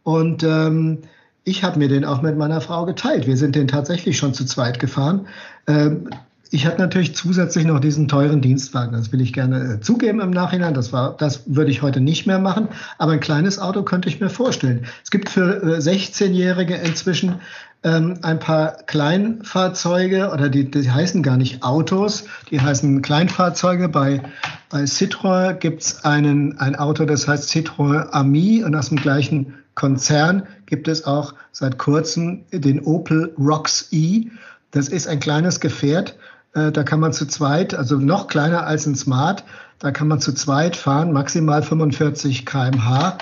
[0.07, 0.99] Und ähm,
[1.43, 3.27] ich habe mir den auch mit meiner Frau geteilt.
[3.27, 5.27] Wir sind den tatsächlich schon zu zweit gefahren.
[5.67, 6.11] Ähm,
[6.53, 8.93] ich hatte natürlich zusätzlich noch diesen teuren Dienstwagen.
[8.93, 10.75] Das will ich gerne äh, zugeben im Nachhinein.
[10.75, 12.69] Das war, das würde ich heute nicht mehr machen.
[12.99, 14.87] Aber ein kleines Auto könnte ich mir vorstellen.
[15.03, 17.41] Es gibt für äh, 16-Jährige inzwischen
[17.83, 23.89] ähm, ein paar Kleinfahrzeuge oder die, die heißen gar nicht Autos, die heißen Kleinfahrzeuge.
[23.89, 24.23] Bei,
[24.71, 30.49] bei Citroën gibt's einen, ein Auto, das heißt Citroën Ami und aus dem gleichen Konzern
[30.67, 34.27] gibt es auch seit kurzem den Opel Rocks E.
[34.73, 36.17] Das ist ein kleines Gefährt.
[36.55, 39.45] Äh, da kann man zu zweit, also noch kleiner als ein Smart,
[39.79, 43.19] da kann man zu zweit fahren, maximal 45 kmh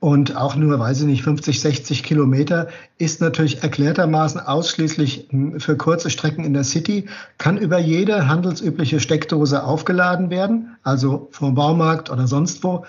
[0.00, 2.68] und auch nur, weiß ich nicht, 50, 60 Kilometer,
[2.98, 7.08] ist natürlich erklärtermaßen ausschließlich hm, für kurze Strecken in der City,
[7.38, 12.84] kann über jede handelsübliche Steckdose aufgeladen werden, also vom Baumarkt oder sonst wo.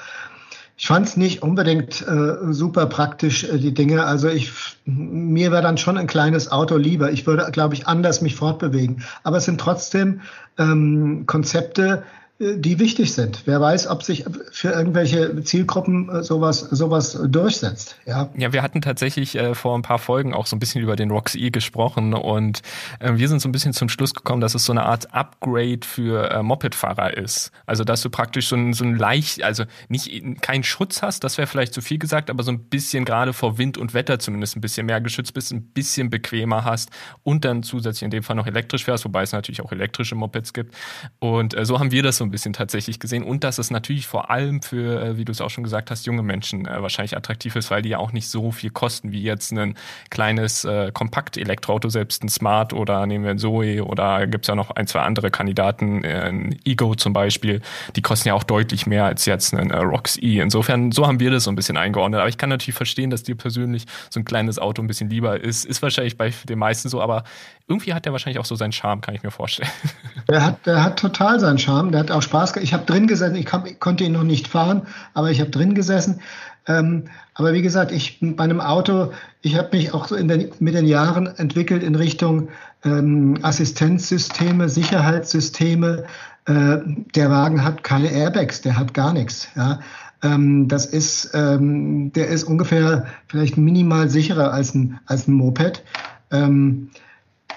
[0.79, 4.05] Ich fand es nicht unbedingt äh, super praktisch, äh, die Dinge.
[4.05, 4.49] Also ich,
[4.85, 7.11] mir wäre dann schon ein kleines Auto lieber.
[7.11, 9.03] Ich würde, glaube ich, anders mich fortbewegen.
[9.23, 10.21] Aber es sind trotzdem
[10.57, 12.03] ähm, Konzepte,
[12.39, 13.41] die wichtig sind.
[13.45, 17.97] Wer weiß, ob sich für irgendwelche Zielgruppen äh, sowas, sowas durchsetzt.
[18.05, 20.95] Ja, ja wir hatten tatsächlich äh, vor ein paar Folgen auch so ein bisschen über
[20.95, 22.61] den Roxy gesprochen und
[23.01, 25.81] äh, wir sind so ein bisschen zum Schluss gekommen, dass es so eine Art Upgrade
[25.83, 27.51] für äh, Mopedfahrer ist.
[27.65, 31.37] Also, dass du praktisch so ein, so ein leicht, also nicht keinen Schutz hast, das
[31.37, 34.55] wäre vielleicht zu viel gesagt, aber so ein bisschen gerade vor Wind und Wetter zumindest
[34.55, 36.89] ein bisschen mehr geschützt bist, ein bisschen bequemer hast
[37.23, 40.53] und dann zusätzlich in dem Fall noch elektrisch fährst, wobei es natürlich auch elektrische Mopeds
[40.53, 40.73] gibt.
[41.19, 44.07] Und äh, so haben wir das so ein bisschen tatsächlich gesehen und dass es natürlich
[44.07, 47.17] vor allem für, äh, wie du es auch schon gesagt hast, junge Menschen äh, wahrscheinlich
[47.17, 49.75] attraktiv ist, weil die ja auch nicht so viel kosten wie jetzt ein
[50.09, 54.55] kleines äh, Kompakt-Elektroauto, selbst ein Smart oder nehmen wir ein Zoe oder gibt es ja
[54.55, 57.61] noch ein, zwei andere Kandidaten, äh, ein Ego zum Beispiel,
[57.95, 60.17] die kosten ja auch deutlich mehr als jetzt ein äh, Rox.
[60.17, 62.19] Insofern, so haben wir das so ein bisschen eingeordnet.
[62.19, 65.39] Aber ich kann natürlich verstehen, dass dir persönlich so ein kleines Auto ein bisschen lieber
[65.39, 65.65] ist.
[65.65, 67.23] Ist wahrscheinlich bei den meisten so, aber
[67.69, 69.69] irgendwie hat der wahrscheinlich auch so seinen Charme, kann ich mir vorstellen.
[70.27, 71.91] Der hat, der hat total seinen Charme.
[71.91, 72.57] Der hat auch Spaß.
[72.57, 73.35] Ich habe drin gesessen.
[73.35, 74.83] Ich, ich, konnte ihn noch nicht fahren,
[75.15, 76.21] aber ich habe drin gesessen.
[76.67, 79.11] Ähm, aber wie gesagt, ich bei einem Auto,
[79.41, 82.49] ich habe mich auch so den, mit den Jahren entwickelt in Richtung
[82.85, 86.05] ähm, Assistenzsysteme, Sicherheitssysteme.
[86.45, 86.77] Äh,
[87.15, 89.47] der Wagen hat keine Airbags, der hat gar nichts.
[89.55, 89.79] Ja.
[90.21, 95.83] Ähm, das ist, ähm, der ist ungefähr vielleicht minimal sicherer als ein, als ein Moped.
[96.29, 96.91] Ähm,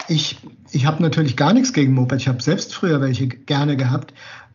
[0.08, 0.38] ich
[0.72, 2.20] ich habe natürlich gar nichts gegen Moped.
[2.20, 4.14] Ich habe selbst früher welche gerne gehabt.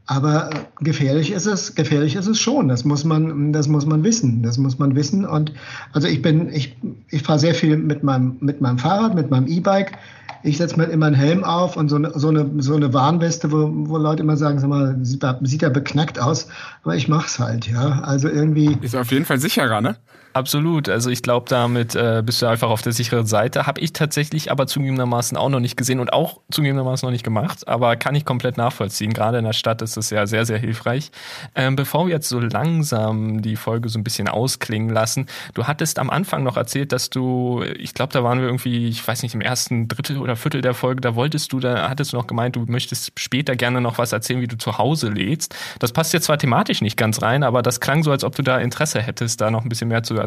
[0.10, 2.70] Aber gefährlich ist es, gefährlich ist es schon.
[2.70, 4.42] Das muss man, das muss man wissen.
[4.42, 5.26] Das muss man wissen.
[5.26, 5.52] Und
[5.92, 6.78] also ich bin, ich,
[7.10, 9.98] ich fahre sehr viel mit meinem, mit meinem Fahrrad, mit meinem E-Bike.
[10.44, 13.52] Ich setze mir immer einen Helm auf und so eine, so eine, so eine Warnweste,
[13.52, 16.48] wo, wo Leute immer sagen, sag mal, sieht, sieht ja beknackt aus.
[16.84, 18.00] Aber ich mach's halt, ja.
[18.02, 18.78] Also irgendwie.
[18.82, 19.98] Ist auf jeden Fall sicherer, ne?
[20.38, 20.88] Absolut.
[20.88, 23.66] Also ich glaube, damit äh, bist du einfach auf der sicheren Seite.
[23.66, 27.68] Habe ich tatsächlich aber zugegebenermaßen auch noch nicht gesehen und auch zugegebenermaßen noch nicht gemacht,
[27.68, 29.14] aber kann ich komplett nachvollziehen.
[29.14, 31.10] Gerade in der Stadt ist es ja sehr, sehr hilfreich.
[31.56, 35.26] Ähm, bevor wir jetzt so langsam die Folge so ein bisschen ausklingen lassen,
[35.56, 39.08] du hattest am Anfang noch erzählt, dass du, ich glaube, da waren wir irgendwie, ich
[39.08, 42.18] weiß nicht, im ersten Drittel oder Viertel der Folge, da wolltest du, da hattest du
[42.18, 45.56] noch gemeint, du möchtest später gerne noch was erzählen, wie du zu Hause lädst.
[45.80, 48.44] Das passt jetzt zwar thematisch nicht ganz rein, aber das klang so, als ob du
[48.44, 50.26] da Interesse hättest, da noch ein bisschen mehr zu erzählen.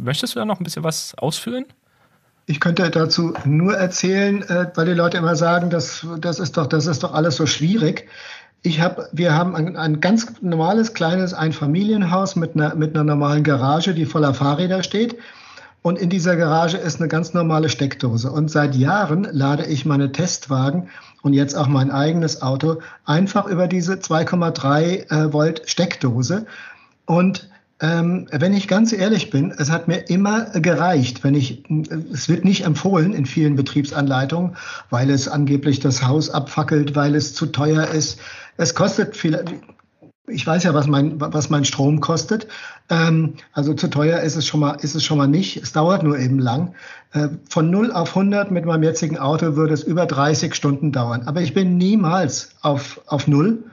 [0.00, 1.66] Möchtest du da noch ein bisschen was ausführen?
[2.46, 6.66] Ich könnte dazu nur erzählen, äh, weil die Leute immer sagen, das, das, ist, doch,
[6.66, 8.06] das ist doch alles so schwierig.
[8.62, 13.44] Ich hab, wir haben ein, ein ganz normales, kleines Einfamilienhaus mit einer, mit einer normalen
[13.44, 15.16] Garage, die voller Fahrräder steht.
[15.80, 18.30] Und in dieser Garage ist eine ganz normale Steckdose.
[18.30, 20.88] Und seit Jahren lade ich meine Testwagen
[21.22, 26.46] und jetzt auch mein eigenes Auto einfach über diese 2,3 äh, Volt Steckdose.
[27.06, 27.50] Und
[27.80, 31.64] ähm, wenn ich ganz ehrlich bin, es hat mir immer gereicht, wenn ich,
[32.12, 34.56] es wird nicht empfohlen in vielen Betriebsanleitungen,
[34.90, 38.20] weil es angeblich das Haus abfackelt, weil es zu teuer ist.
[38.56, 39.44] Es kostet viel,
[40.28, 42.46] ich weiß ja, was mein, was mein Strom kostet.
[42.88, 45.56] Ähm, also zu teuer ist es schon mal, ist es schon mal nicht.
[45.56, 46.74] Es dauert nur eben lang.
[47.12, 51.22] Äh, von 0 auf 100 mit meinem jetzigen Auto würde es über 30 Stunden dauern.
[51.26, 53.64] Aber ich bin niemals auf, auf 0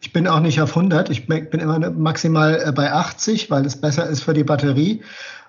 [0.00, 3.80] ich bin auch nicht auf 100, ich bin immer maximal äh, bei 80, weil es
[3.80, 5.02] besser ist für die Batterie.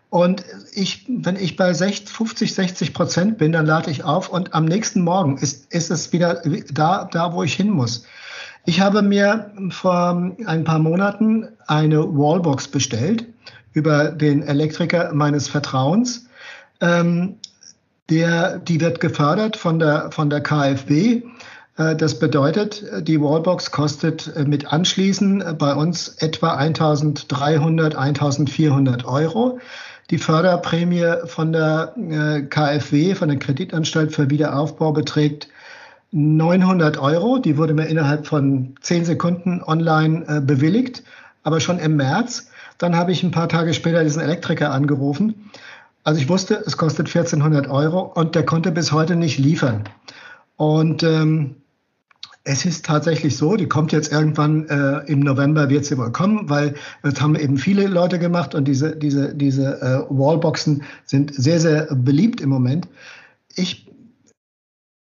[0.10, 0.44] Und
[0.74, 4.66] ich, wenn ich bei 60, 50, 60 Prozent bin, dann lade ich auf und am
[4.66, 6.42] nächsten Morgen ist, ist es wieder
[6.74, 8.06] da, da, wo ich hin muss.
[8.66, 13.26] Ich habe mir vor ein paar Monaten eine Wallbox bestellt
[13.74, 16.28] über den Elektriker meines Vertrauens.
[16.82, 17.38] Ähm,
[18.10, 21.22] der, die wird gefördert von der, von der KfW
[21.80, 29.60] das bedeutet, die Wallbox kostet äh, mit Anschließen äh, bei uns etwa 1300, 1400 Euro.
[30.10, 31.94] Die Förderprämie von der
[32.50, 35.50] KfW, von der Kreditanstalt für Wiederaufbau, beträgt
[36.12, 37.38] 900 Euro.
[37.38, 41.04] Die wurde mir innerhalb von zehn Sekunden online bewilligt,
[41.44, 42.50] aber schon im März.
[42.80, 45.52] Dann habe ich ein paar Tage später diesen Elektriker angerufen.
[46.04, 49.84] Also ich wusste, es kostet 1400 Euro und der konnte bis heute nicht liefern.
[50.60, 51.56] Und ähm,
[52.50, 56.50] es ist tatsächlich so, die kommt jetzt irgendwann äh, im November wird sie wohl kommen,
[56.50, 56.74] weil
[57.04, 61.94] das haben eben viele Leute gemacht und diese, diese, diese äh, Wallboxen sind sehr, sehr
[61.94, 62.88] beliebt im Moment.
[63.56, 63.92] Ich,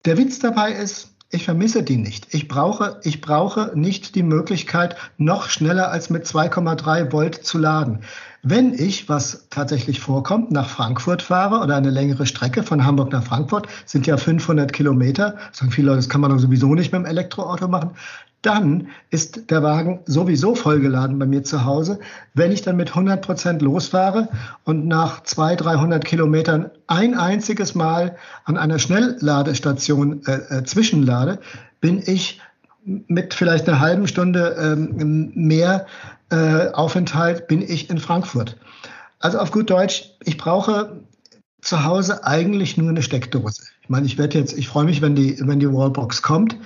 [0.05, 2.32] der Witz dabei ist, ich vermisse die nicht.
[2.32, 7.99] Ich brauche, ich brauche nicht die Möglichkeit, noch schneller als mit 2,3 Volt zu laden.
[8.47, 13.24] Wenn ich, was tatsächlich vorkommt, nach Frankfurt fahre oder eine längere Strecke von Hamburg nach
[13.24, 17.01] Frankfurt, sind ja 500 Kilometer, sagen viele Leute, das kann man doch sowieso nicht mit
[17.01, 17.92] dem Elektroauto machen,
[18.42, 22.01] dann ist der Wagen sowieso vollgeladen bei mir zu Hause.
[22.34, 24.28] Wenn ich dann mit 100 Prozent losfahre
[24.64, 31.38] und nach 200, 300 Kilometern ein einziges Mal an einer Schnellladestation äh, äh, zwischenlade,
[31.80, 32.42] bin ich
[32.85, 35.87] mit vielleicht einer halben Stunde ähm, mehr
[36.30, 38.57] äh, Aufenthalt bin ich in Frankfurt.
[39.20, 41.01] Also auf gut Deutsch, ich brauche
[41.61, 43.62] zu Hause eigentlich nur eine Steckdose.
[43.80, 46.57] Ich meine, ich werde jetzt, ich freue mich, wenn die, wenn die Wallbox kommt,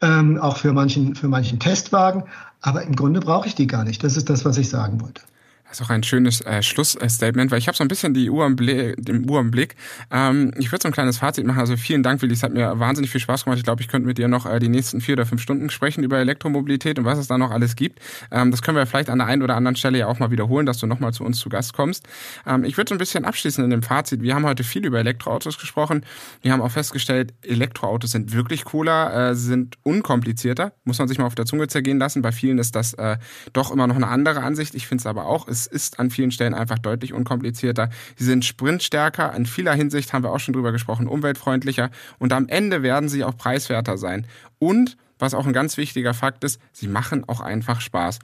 [0.00, 2.24] ähm, auch für manchen, für manchen Testwagen,
[2.60, 4.02] aber im Grunde brauche ich die gar nicht.
[4.02, 5.22] Das ist das, was ich sagen wollte.
[5.70, 8.44] Das ist auch ein schönes äh, Schlussstatement, weil ich habe so ein bisschen die Uhr
[8.44, 8.96] im, Bli
[9.28, 9.76] Uhr im Blick.
[10.10, 11.60] Ähm, ich würde so ein kleines Fazit machen.
[11.60, 12.34] Also vielen Dank, Willi.
[12.34, 13.58] Es hat mir wahnsinnig viel Spaß gemacht.
[13.58, 16.02] Ich glaube, ich könnte mit dir noch äh, die nächsten vier oder fünf Stunden sprechen
[16.02, 18.00] über Elektromobilität und was es da noch alles gibt.
[18.32, 20.66] Ähm, das können wir vielleicht an der einen oder anderen Stelle ja auch mal wiederholen,
[20.66, 22.04] dass du nochmal zu uns zu Gast kommst.
[22.48, 24.22] Ähm, ich würde so ein bisschen abschließen in dem Fazit.
[24.22, 26.04] Wir haben heute viel über Elektroautos gesprochen.
[26.42, 30.72] Wir haben auch festgestellt, Elektroautos sind wirklich cooler, äh, sind unkomplizierter.
[30.82, 32.22] Muss man sich mal auf der Zunge zergehen lassen.
[32.22, 33.18] Bei vielen ist das äh,
[33.52, 34.74] doch immer noch eine andere Ansicht.
[34.74, 35.46] Ich finde es aber auch.
[35.46, 37.90] Es ist an vielen Stellen einfach deutlich unkomplizierter.
[38.16, 42.48] Sie sind sprintstärker, in vieler Hinsicht haben wir auch schon drüber gesprochen, umweltfreundlicher und am
[42.48, 44.26] Ende werden sie auch preiswerter sein.
[44.58, 48.18] Und was auch ein ganz wichtiger Fakt ist, sie machen auch einfach Spaß.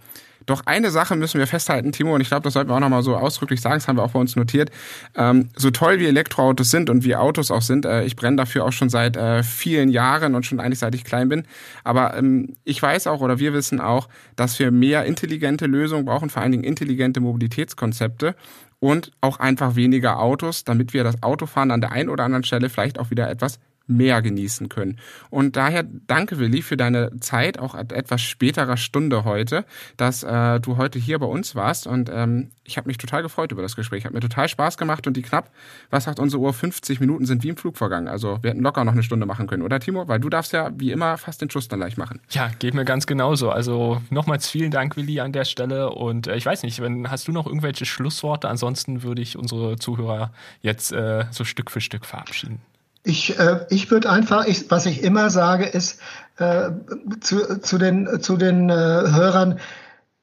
[0.47, 3.03] Doch eine Sache müssen wir festhalten, Timo, und ich glaube, das sollten wir auch nochmal
[3.03, 4.71] so ausdrücklich sagen, das haben wir auch bei uns notiert.
[5.17, 8.65] Ähm, so toll wie Elektroautos sind und wie Autos auch sind, äh, ich brenne dafür
[8.65, 11.45] auch schon seit äh, vielen Jahren und schon eigentlich seit ich klein bin.
[11.83, 16.31] Aber ähm, ich weiß auch oder wir wissen auch, dass wir mehr intelligente Lösungen brauchen,
[16.31, 18.37] vor allen Dingen intelligente Mobilitätskonzepte
[18.79, 22.69] und auch einfach weniger Autos, damit wir das Autofahren an der einen oder anderen Stelle
[22.69, 24.99] vielleicht auch wieder etwas mehr genießen können.
[25.31, 29.65] Und daher danke, Willi, für deine Zeit, auch at etwas späterer Stunde heute,
[29.97, 31.87] dass äh, du heute hier bei uns warst.
[31.87, 34.05] Und ähm, ich habe mich total gefreut über das Gespräch.
[34.05, 35.51] Hat mir total Spaß gemacht und die knapp,
[35.91, 38.09] was sagt unsere Uhr, 50 Minuten sind wie im Flug vergangen.
[38.09, 40.09] Also wir hätten locker noch eine Stunde machen können, oder Timo?
[40.09, 42.21] Weil du darfst ja wie immer fast den Schuss dann gleich machen.
[42.31, 43.51] Ja, geht mir ganz genauso.
[43.51, 45.91] Also nochmals vielen Dank, Willi, an der Stelle.
[45.91, 48.49] Und äh, ich weiß nicht, wenn hast du noch irgendwelche Schlussworte?
[48.49, 52.61] Ansonsten würde ich unsere Zuhörer jetzt äh, so Stück für Stück verabschieden.
[53.07, 56.01] Ich, äh, ich würde einfach, ich, was ich immer sage, ist
[56.39, 56.71] äh,
[57.21, 59.61] zu, zu den, zu den äh, Hörern,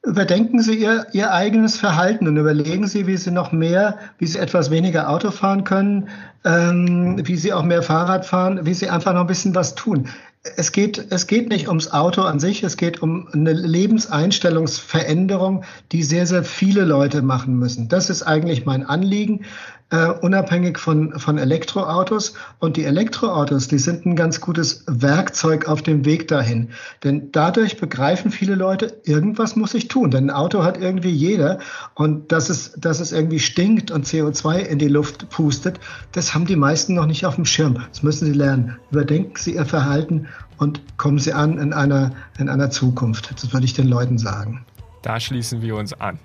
[0.02, 4.38] überdenken Sie Ihr, Ihr eigenes Verhalten und überlegen Sie, wie Sie noch mehr, wie Sie
[4.38, 6.10] etwas weniger Auto fahren können,
[6.44, 10.10] ähm, wie Sie auch mehr Fahrrad fahren, wie Sie einfach noch ein bisschen was tun.
[10.56, 16.02] Es geht, es geht nicht ums Auto an sich, es geht um eine Lebenseinstellungsveränderung, die
[16.02, 17.88] sehr, sehr viele Leute machen müssen.
[17.88, 19.46] Das ist eigentlich mein Anliegen
[19.90, 22.34] äh, unabhängig von, von Elektroautos.
[22.58, 26.70] Und die Elektroautos, die sind ein ganz gutes Werkzeug auf dem Weg dahin.
[27.02, 30.10] Denn dadurch begreifen viele Leute, irgendwas muss ich tun.
[30.10, 31.58] Denn ein Auto hat irgendwie jeder.
[31.94, 35.78] Und dass es, dass es irgendwie stinkt und CO2 in die Luft pustet,
[36.12, 37.84] das haben die meisten noch nicht auf dem Schirm.
[37.90, 38.76] Das müssen sie lernen.
[38.90, 40.28] Überdenken Sie Ihr Verhalten
[40.58, 43.30] und kommen Sie an in einer, in einer Zukunft.
[43.32, 44.64] Das würde ich den Leuten sagen.
[45.04, 46.18] Da schließen wir uns an.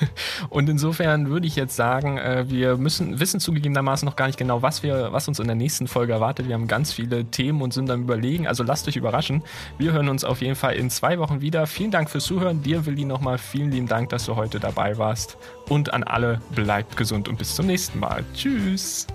[0.50, 4.60] Und insofern würde ich jetzt sagen, äh, wir müssen, wissen zugegebenermaßen noch gar nicht genau,
[4.60, 6.46] was, wir, was uns in der nächsten Folge erwartet.
[6.46, 8.46] Wir haben ganz viele Themen und sind am Überlegen.
[8.46, 9.42] Also lasst euch überraschen.
[9.78, 11.66] Wir hören uns auf jeden Fall in zwei Wochen wieder.
[11.66, 12.62] Vielen Dank fürs Zuhören.
[12.62, 15.38] Dir, Willi, nochmal vielen lieben Dank, dass du heute dabei warst.
[15.70, 18.22] Und an alle, bleibt gesund und bis zum nächsten Mal.
[18.34, 19.06] Tschüss.